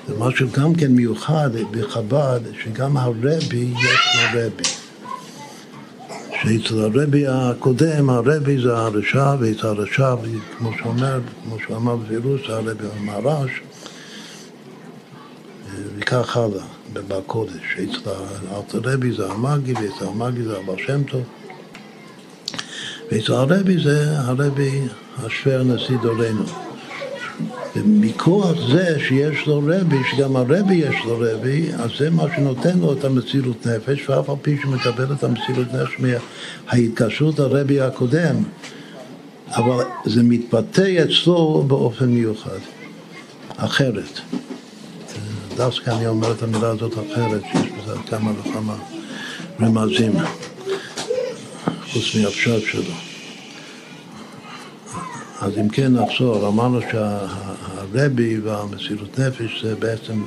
[0.07, 4.63] זה משהו גם כן מיוחד בחב"ד, שגם הרבי יש לו רבי.
[6.41, 10.15] שאצל הרבי הקודם, הרבי זה הרשע, ואצל הרשע,
[10.57, 13.51] כמו שאומר, כמו שאמר בפירוש, זה הרבי המרש,
[15.97, 17.77] וכך הלאה, בקודש.
[17.83, 18.09] אצל
[18.89, 21.23] הרבי זה המאגי, ואצל המאגי זה הבעל שם טוב.
[23.13, 24.82] ואצל הרבי זה הרבי
[25.17, 26.43] השוור נשיא דורנו.
[27.76, 32.93] ומכוח זה שיש לו רבי, שגם הרבי יש לו רבי, אז זה מה שנותן לו
[32.93, 38.35] את המסירות נפש, ואף על פי שמקבל את המסירות נפש מההתקשרות הרבי הקודם,
[39.50, 42.60] אבל זה מתבטא אצלו באופן מיוחד,
[43.58, 44.19] אחרת.
[45.58, 48.75] דווקא אני אומר את המילה הזאת אחרת, שיש בזה כמה וכמה
[49.62, 50.13] רמזים,
[51.94, 53.12] חוץ מהפשט שלו.
[55.44, 60.23] אז אם כן נחזור, אמרנו שהרבי והמסירות נפש זה בעצם,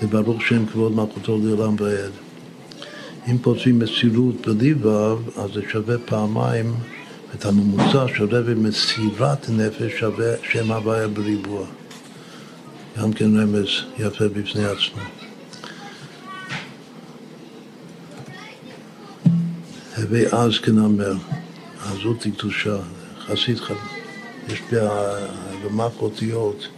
[0.00, 2.10] זה ברוך שם כבוד מלכותו לעולם ועד.
[3.30, 6.74] אם פוצעים מסירות ו', אז זה שווה פעמיים
[7.34, 11.66] את הממוצע של רבי מסירת נפש שווה שם הוויה בריבוע.
[12.98, 13.68] גם כן רמז
[13.98, 15.02] יפה בפני עצמו.
[19.96, 21.14] הווי אז כנמר,
[21.86, 22.76] עזות היא קדושה,
[23.26, 23.99] חסיד חד...
[24.52, 24.62] יש
[25.64, 26.68] במח אותיות,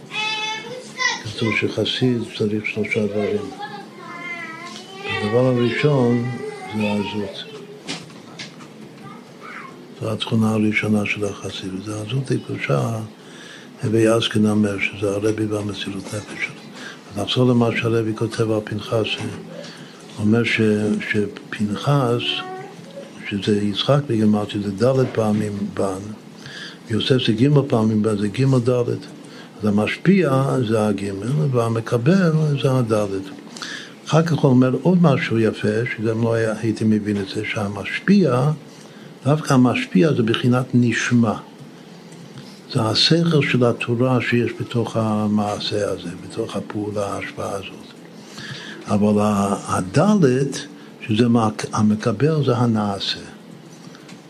[1.23, 3.51] כתוב שחסיד צריך שלושה דברים.
[5.05, 6.29] הדבר הראשון
[6.75, 7.43] זה העזות.
[10.01, 12.99] זו התכונה הראשונה של החסיד, עזות היא קדושה,
[13.83, 17.23] הווי אז כנמר, שזה הרבי והמסירות נפש שלו.
[17.23, 19.07] נחזור למה שהרבי כותב על פנחס,
[20.19, 20.61] אומר ש,
[21.11, 22.21] שפנחס
[23.29, 26.22] שזה יצחק בגמרתי, זה ד' פעמים בן,
[26.93, 28.89] ויוסף זה ג' פעמים זה ג' ד'.
[29.59, 31.01] אז המשפיע זה הג'
[31.51, 32.31] והמקבל
[32.61, 32.93] זה הד'.
[34.07, 38.51] אחר כך הוא אומר עוד משהו יפה, שגם לא הייתי מבין את זה, שהמשפיע,
[39.25, 41.33] דווקא המשפיע זה בחינת נשמע.
[42.73, 47.87] זה השכל של התורה שיש בתוך המעשה הזה, בתוך הפעולה, ההשפעה הזאת.
[48.87, 49.21] אבל
[49.67, 50.65] הדלת
[51.07, 51.25] שזה
[51.73, 53.32] המקבל זה הנעשה.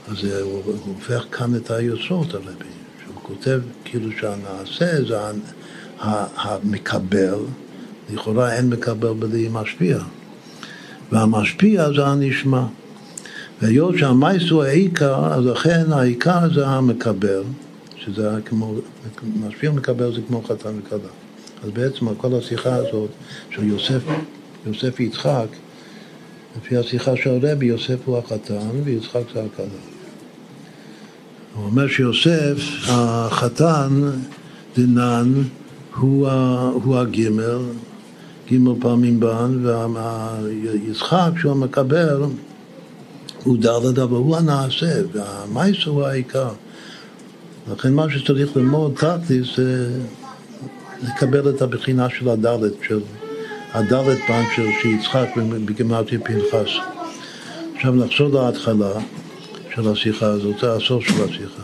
[0.07, 2.65] אז הוא, הופך כאן את היוצרות הרבי,
[3.03, 5.17] שהוא כותב כאילו שהנעשה זה
[5.99, 7.39] המקבל,
[8.13, 9.97] לכאורה אין מקבל בלי משפיע,
[11.11, 12.65] והמשפיע זה הנשמע.
[13.61, 17.43] והיות שהמייס הוא העיקר, אז לכן העיקר זה המקבל,
[17.97, 18.73] שזה כמו,
[19.47, 21.09] משפיע מקבל זה כמו חתן וכלה.
[21.63, 23.09] אז בעצם כל השיחה הזאת
[23.49, 24.01] של יוסף,
[24.65, 25.47] יוסף יצחק,
[26.57, 29.65] לפי השיחה של הרבי, יוסף הוא החתן ויצחק זה הכלה.
[31.55, 34.01] הוא אומר שיוסף, החתן,
[34.77, 35.33] דנן,
[35.95, 36.27] הוא,
[36.73, 37.59] הוא הגימל,
[38.47, 42.23] גימל פעמים בן, ויצחק שהוא המקבל
[43.43, 46.49] הוא דלת, אבל הוא הנעשה, והמייס הוא העיקר.
[47.71, 49.99] לכן מה שצריך ללמוד תכלס זה
[51.03, 52.99] לקבל את הבחינה של הדלת, של
[53.73, 55.29] הדלת פן של שיצחק
[55.65, 56.69] בגמרתי פנחס.
[57.75, 58.91] עכשיו נחזור להתחלה
[59.75, 61.63] של השיחה הזאת, זה הסוף של השיחה.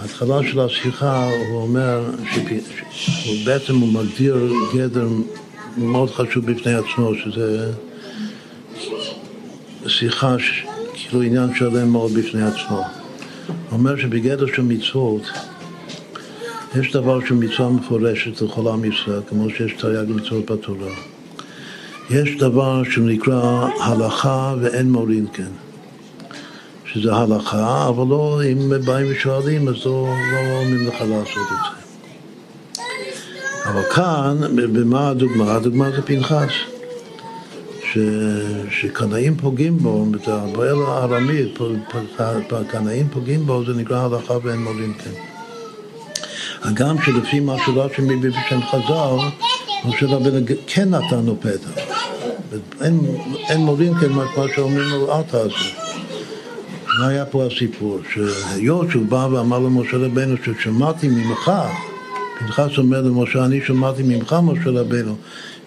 [0.00, 2.10] ההתחלה של השיחה הוא אומר,
[2.90, 5.08] שהוא בעצם הוא מגדיר גדר
[5.76, 7.72] מאוד חשוב בפני עצמו, שזה
[9.86, 10.36] שיחה,
[10.94, 12.76] כאילו עניין שלם מאוד בפני עצמו.
[13.46, 15.22] הוא אומר שבגדר של מצוות
[16.76, 20.90] יש דבר שהוא מצווה מפורשת לכל עם ישראל, כמו שיש תרי"ג מצוות בתורה.
[22.10, 25.50] יש דבר שנקרא הלכה ואין מורין כן.
[26.84, 31.78] שזה הלכה, אבל לא, אם באים ושואלים, אז לא, לא אומרים לך לעשות את זה.
[33.70, 34.36] אבל כאן,
[34.72, 35.54] במה הדוגמה?
[35.54, 36.52] הדוגמה זה פנחס.
[37.92, 37.98] ש,
[38.70, 40.06] שקנאים פוגעים בו,
[40.52, 41.58] בועל הארמית,
[42.70, 45.27] קנאים פוגעים בו, זה נקרא הלכה ואין מורין כן.
[46.62, 49.16] הגם שלפי מה שרש"י מביא בשם חז"ל,
[49.84, 51.82] משה רבנו כן נתן לו פתח.
[52.80, 53.00] אין,
[53.48, 53.92] אין מורים
[54.36, 55.88] מה שאומרים לו אל תעשו.
[56.98, 57.98] מה היה פה הסיפור?
[58.12, 61.52] שהיות שהוא בא ואמר למשה רבנו ששמעתי ממך,
[62.38, 65.16] פנחס אומר למשה, אני שמעתי ממך, משה רבנו,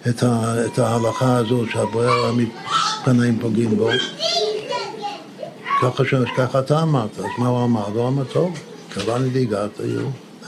[0.08, 0.24] את,
[0.66, 3.88] את ההלכה הזאת שהבוער המפנאים פוגעים בו.
[5.82, 6.02] ככה,
[6.36, 7.88] ככה אתה אמרת, אז מה הוא אמר?
[7.94, 8.58] לא אמר, טוב,
[8.94, 9.80] קבעני לי הגעת,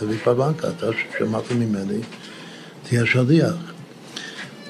[0.03, 0.87] אבי פרבנקה, אתה
[1.19, 1.99] שמעת ממני,
[2.83, 3.55] תהיה שליח.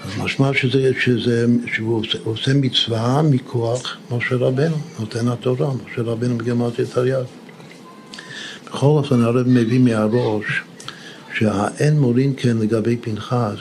[0.04, 6.38] אז משמע שזה, שזה, שהוא עושה, עושה מצווה מכוח משה רבנו, נותן התורה, משה רבנו
[6.38, 7.26] בגמרתי את היד.
[8.66, 10.62] בכל אופן הרב מביא מהראש
[11.34, 13.58] שהאין מורין כן לגבי פנחס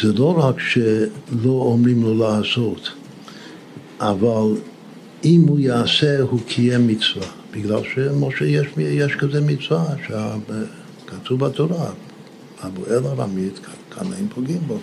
[0.00, 2.90] זה לא רק שלא אומרים לו לעשות,
[4.00, 4.60] אבל
[5.24, 7.26] אם הוא יעשה הוא קיים מצווה.
[7.56, 11.90] בגלל שמשה יש, יש כזה מצווה, שכתוב בתורה,
[12.66, 14.78] אבו אל ארמית, קנאים פוגעים בו.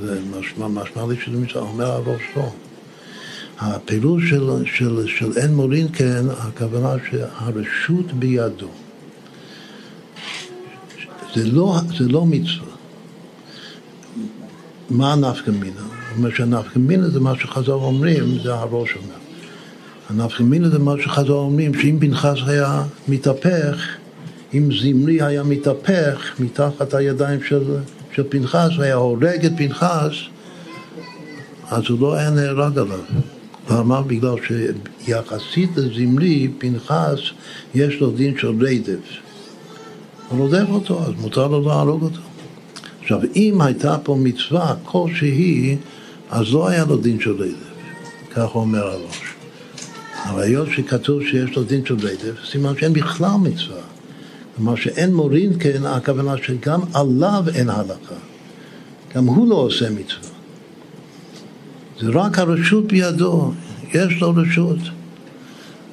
[0.00, 2.50] זה משמע, משמע לי שזה מצווה, אומר אבו שלום.
[3.58, 8.68] הפירוש של, של, של אין מורין כן, הכוונה שהרשות בידו.
[11.34, 12.74] זה לא, זה לא מצווה.
[14.90, 15.80] מה נפקא מינה?
[15.80, 19.29] הוא אומר שהנפקא מינה זה מה שחז"ל אומרים, זה הראש אומר.
[20.10, 23.76] הנפקא מינה זה מה שחז"ל אומרים, שאם פנחס היה מתהפך,
[24.54, 27.62] אם זמרי היה מתהפך מתחת הידיים של,
[28.14, 30.12] של פנחס, היה הורג את פנחס,
[31.70, 32.98] אז הוא לא היה נהרג עליו.
[33.70, 34.02] למה?
[34.02, 37.18] בגלל שיחסית לזמרי, פנחס,
[37.74, 39.08] יש לו דין של רדף.
[40.28, 42.20] הוא רודף אותו, אז מותר לו להרוג אותו.
[43.02, 45.76] עכשיו, אם הייתה פה מצווה כלשהי,
[46.30, 47.70] אז לא היה לו דין של רדף.
[48.34, 49.39] כך אומר הראש.
[50.24, 53.82] אבל היות שכתוב שיש לו דין של רדף, סימן שאין בכלל מצווה.
[54.56, 58.14] כלומר שאין מורין כן, הכוונה שגם עליו אין הלכה.
[59.14, 60.30] גם הוא לא עושה מצווה.
[62.00, 63.52] זה רק הרשות בידו,
[63.94, 64.78] יש לו רשות.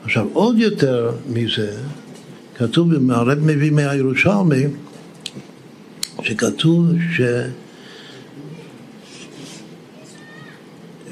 [0.03, 1.77] עכשיו, עוד יותר מזה,
[2.57, 4.63] כתוב, הרב מביא מהירושלמי,
[6.21, 7.21] שכתוב ש...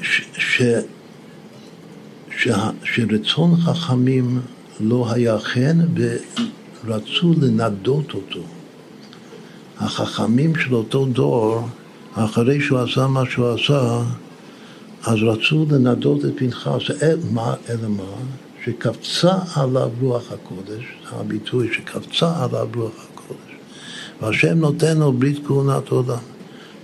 [0.02, 0.22] ש...
[0.38, 0.62] ש...
[2.38, 2.48] ש...
[2.84, 4.40] שרצון חכמים
[4.80, 5.78] לא היה חן
[6.84, 8.40] ורצו לנדות אותו.
[9.78, 11.68] החכמים של אותו דור,
[12.14, 14.02] אחרי שהוא עשה מה שהוא עשה,
[15.04, 16.82] אז רצו לנדות את פנחס,
[17.30, 18.02] מה, אלא מה?
[18.64, 23.52] שקפצה עליו רוח הקודש, הביטוי שקפצה עליו רוח הקודש,
[24.22, 26.18] והשם נותן לו ברית כהונת עולם.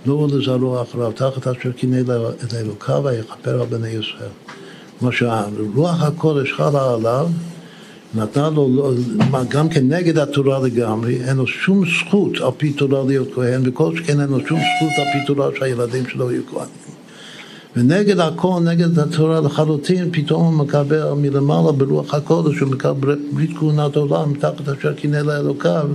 [0.05, 2.01] לא לזרוע אחריו, תחת אשר קינא
[2.43, 4.29] את אלוקיו ויכפר על בני ישראל.
[5.03, 7.27] כמו שהרוח הקודש חלה עליו,
[8.15, 8.93] נתנה לו, לא,
[9.49, 13.97] גם כן נגד התורה לגמרי, אין לו שום זכות על פי תורה להיות כהן, וכל
[13.97, 16.71] שכן אין לו שום זכות על פי תורה שהילדים שלו יהיו כהנים.
[17.75, 23.95] ונגד הכל, נגד התורה לחלוטין, פתאום הוא מקבל מלמעלה ברוח הקודש, הוא מקבל ברית כהונת
[23.95, 25.89] עולם, תחת אשר קינא לאלוקיו,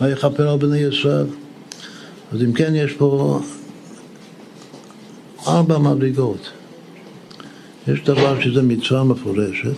[0.00, 1.26] ויכפר על בני ישראל.
[2.32, 3.40] אז אם כן, יש פה
[5.46, 6.55] ארבע מדרגות.
[7.88, 9.76] יש דבר שזה מצווה מפורשת,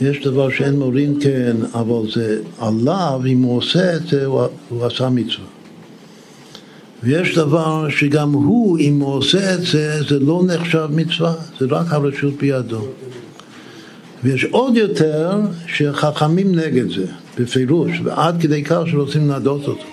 [0.00, 4.24] יש דבר שאין מורין כן, אבל זה עליו, אם הוא עושה את זה,
[4.68, 5.46] הוא עשה מצווה.
[7.02, 11.92] ויש דבר שגם הוא, אם הוא עושה את זה, זה לא נחשב מצווה, זה רק
[11.92, 12.86] הרשות בידו.
[14.24, 17.06] ויש עוד יותר שחכמים נגד זה,
[17.38, 19.84] בפירוש, ועד כדי כך שרוצים לנדות אותו.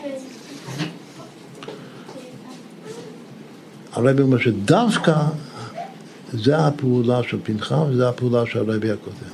[3.93, 5.15] הרבי אומר שדווקא
[6.33, 9.33] זה הפעולה של פנחס וזה הפעולה של הרבי הקודם.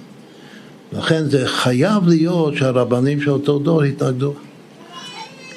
[0.94, 4.34] לכן זה חייב להיות שהרבנים של אותו דור התנגדו.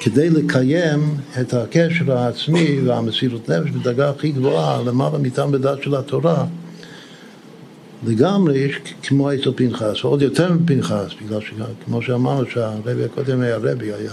[0.01, 6.45] כדי לקיים את הקשר העצמי והמסירות נפש בדרגה הכי גבוהה, למעלה מטעם בדעת של התורה,
[8.07, 8.72] לגמרי
[9.03, 14.12] כמו אצל פנחס, ועוד יותר מפנחס, בגלל שכמו שאמרנו שהרבי הקודם היה רבי, היה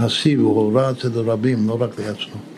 [0.00, 2.57] נשיא, והוא הורה אצל רבים, לא רק לעצמו.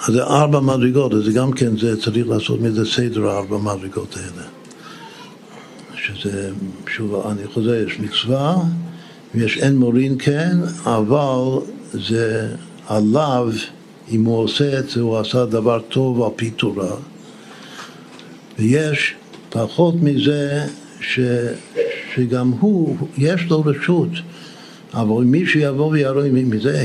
[0.00, 4.46] אז זה ארבע מדרגות, אז גם כן זה צריך לעשות מזה סדר הארבע מדרגות האלה.
[5.94, 6.50] שזה,
[6.86, 8.56] שוב, אני חוזר, יש מצווה,
[9.34, 11.60] ויש אין מורין כן, אבל
[11.92, 12.54] זה
[12.86, 13.52] עליו,
[14.10, 16.96] אם הוא עושה את זה, הוא עשה דבר טוב על פי תורה.
[18.58, 19.14] ויש
[19.50, 20.66] פחות מזה
[21.00, 21.20] ש,
[22.14, 24.10] שגם הוא, יש לו רשות,
[24.94, 26.84] אבל אם מישהו יבוא ויהרוג מזה,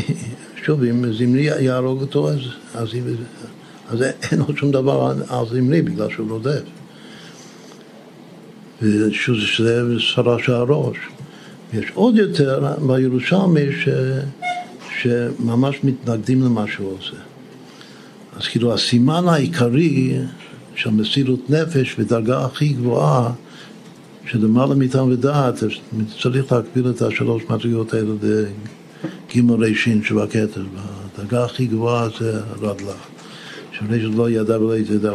[0.65, 2.39] שוב, אם זמרי יהרוג אותו, אז,
[2.73, 2.89] אז,
[3.89, 6.61] אז אין לו שום דבר על זמרי בגלל שהוא רודף.
[9.11, 10.97] שזה ספרה של הראש.
[11.73, 13.89] יש עוד יותר בירושלמי ש,
[15.01, 17.17] שממש מתנגדים למה שהוא עושה.
[18.35, 20.17] אז כאילו הסימן העיקרי
[20.75, 23.31] של מסירות נפש בדרגה הכי גבוהה
[24.25, 25.63] שלמעלה מטעם ודעת
[26.21, 28.11] צריך להקביל את השלוש מדרגות האלה
[29.27, 30.63] לג' רישין שבכתר.
[31.13, 32.93] בדרגה הכי גבוהה זה רדלה.
[33.71, 35.13] שריש לא ידע ולא ידע,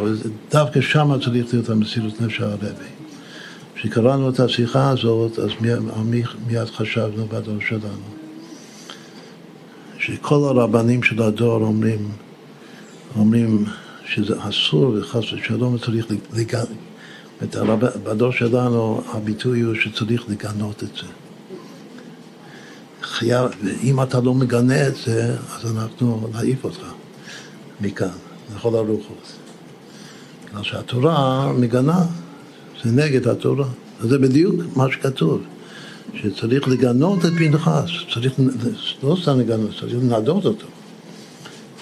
[0.51, 2.65] דווקא שם צריך להיות המסירות נפש הרבי.
[3.75, 5.49] כשקראנו את השיחה הזאת, אז
[6.47, 8.21] מיד חשבנו בדור שלנו.
[9.99, 12.09] שכל הרבנים של הדור אומרים,
[13.15, 13.65] אומרים
[14.05, 16.67] שזה אסור וחס ושלום צריך לגנות.
[18.03, 21.20] בדור שלנו הביטוי הוא שצריך לגנות את זה.
[23.01, 23.51] חייב,
[23.83, 26.83] אם אתה לא מגנה את זה, אז אנחנו נעיף אותך
[27.81, 28.07] מכאן,
[28.55, 29.31] לכל הרוחות.
[30.49, 32.05] בגלל שהתורה מגנה.
[32.83, 33.67] זה נגד התורה.
[34.01, 35.41] זה בדיוק מה שכתוב,
[36.15, 38.33] שצריך לגנות את פנחס, צריך
[39.03, 40.67] לא סתם לגנות, צריך לנדות אותו.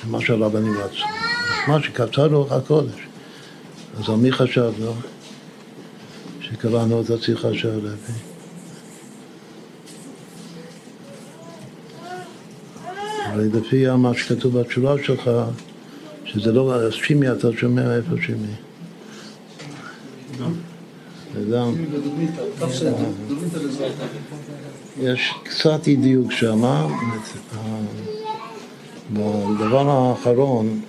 [0.04, 1.06] זה מה שהרבנים רצו.
[1.68, 3.00] מה שקצר רוח הקודש.
[4.00, 4.94] אז על מי חשבנו?
[6.42, 8.29] שקראנו את השיחה של הרבי.
[13.40, 15.32] הרי לפי מה שכתוב בתשובה שלך,
[16.26, 18.48] שזה לא, שימי אתה שומע איפה שימי.
[21.34, 21.74] וגם...
[25.02, 26.88] יש קצת אי דיוק שם.
[29.14, 30.82] בדבר האחרון,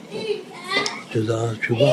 [1.13, 1.91] שזה התשובה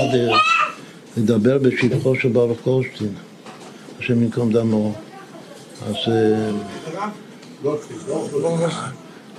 [1.17, 3.13] לדבר בשבחו של ברוך קורשטיין,
[3.99, 4.93] השם ינקום דמו.
[5.87, 5.95] אז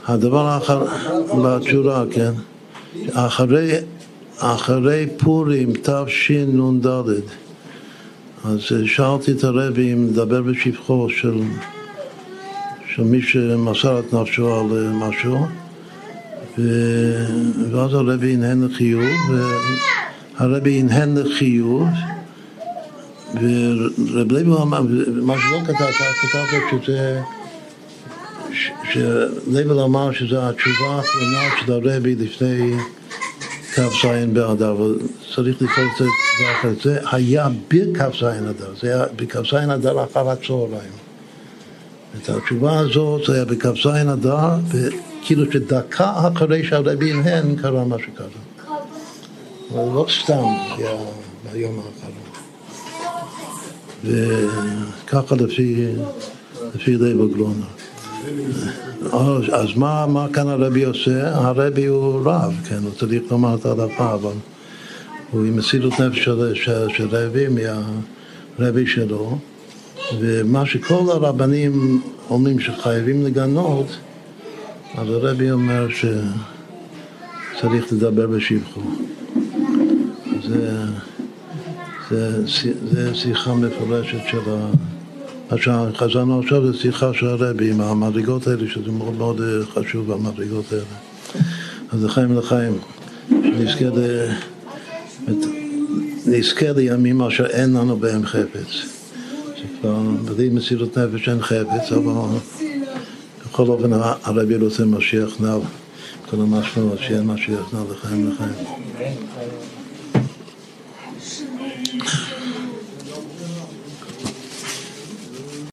[0.09, 0.85] הדבר האחר,
[1.45, 2.33] בתשורה, כן,
[3.13, 3.71] אחרי,
[4.39, 6.87] אחרי פורים תשנ"ד.
[8.45, 11.41] אז שאלתי את הרבי אם לדבר בשבחו של,
[12.95, 15.47] של מי שמסר את נפשו על משהו,
[17.71, 19.05] ואז הרבי הנהן לחיוב,
[20.39, 21.89] והרבי הנהן לחיוב,
[23.35, 24.83] ורב לוי אמר,
[25.23, 27.21] מה שלא כתבת, כתבת שזה,
[28.92, 32.74] שלוי אמר שזו התשובה האחרונה של הרבי לפני
[33.74, 34.99] כ"ז באדר, אבל
[35.34, 36.05] צריך לקרוא את זה
[36.38, 40.92] דבר זה היה בכ"ז אדר, זה היה בכ"ז אדר אחר הצהריים.
[42.16, 48.26] את התשובה הזאת זה היה בכ"ז אדר, וכאילו שדקה אחרי שהרבי הנהן קרה מה שקרה.
[49.72, 50.44] אבל לא סתם
[50.76, 50.90] היה
[51.53, 52.28] ביום האחרון.
[54.05, 55.86] וככה לפי,
[56.74, 57.78] לפי לב הגלונה.
[59.53, 61.37] אז מה, מה כאן הרבי עושה?
[61.37, 64.33] הרבי הוא רב, כן, הוא צריך לומר את ההלכה, אבל
[65.31, 69.39] הוא עם מסירות נפש של, של, של רבי מהרבי שלו,
[70.18, 73.87] ומה שכל הרבנים אומרים שחייבים לגנות,
[74.95, 78.81] אז הרבי אומר שצריך לדבר בשבחו.
[80.49, 80.85] זה,
[82.11, 82.45] זה,
[82.91, 84.70] זה שיחה מפורשת של ה...
[85.51, 89.40] מה שחזרנו עכשיו זה שיחה של הרבי עם המדרגות האלה, שזה מאוד מאוד
[89.74, 90.84] חשוב, המדרגות האלה.
[91.92, 92.78] אז לחיים לחיים,
[96.24, 98.68] שנזכה לימים אשר אין לנו בהם חפץ.
[99.57, 102.12] זה כבר בלי מסירות נפש אין חפץ, אבל
[103.46, 105.57] בכל אופן הרבי רוצה משיח נע,
[106.30, 108.55] כל המשמעות שאין משיח נע לחיים לחיים.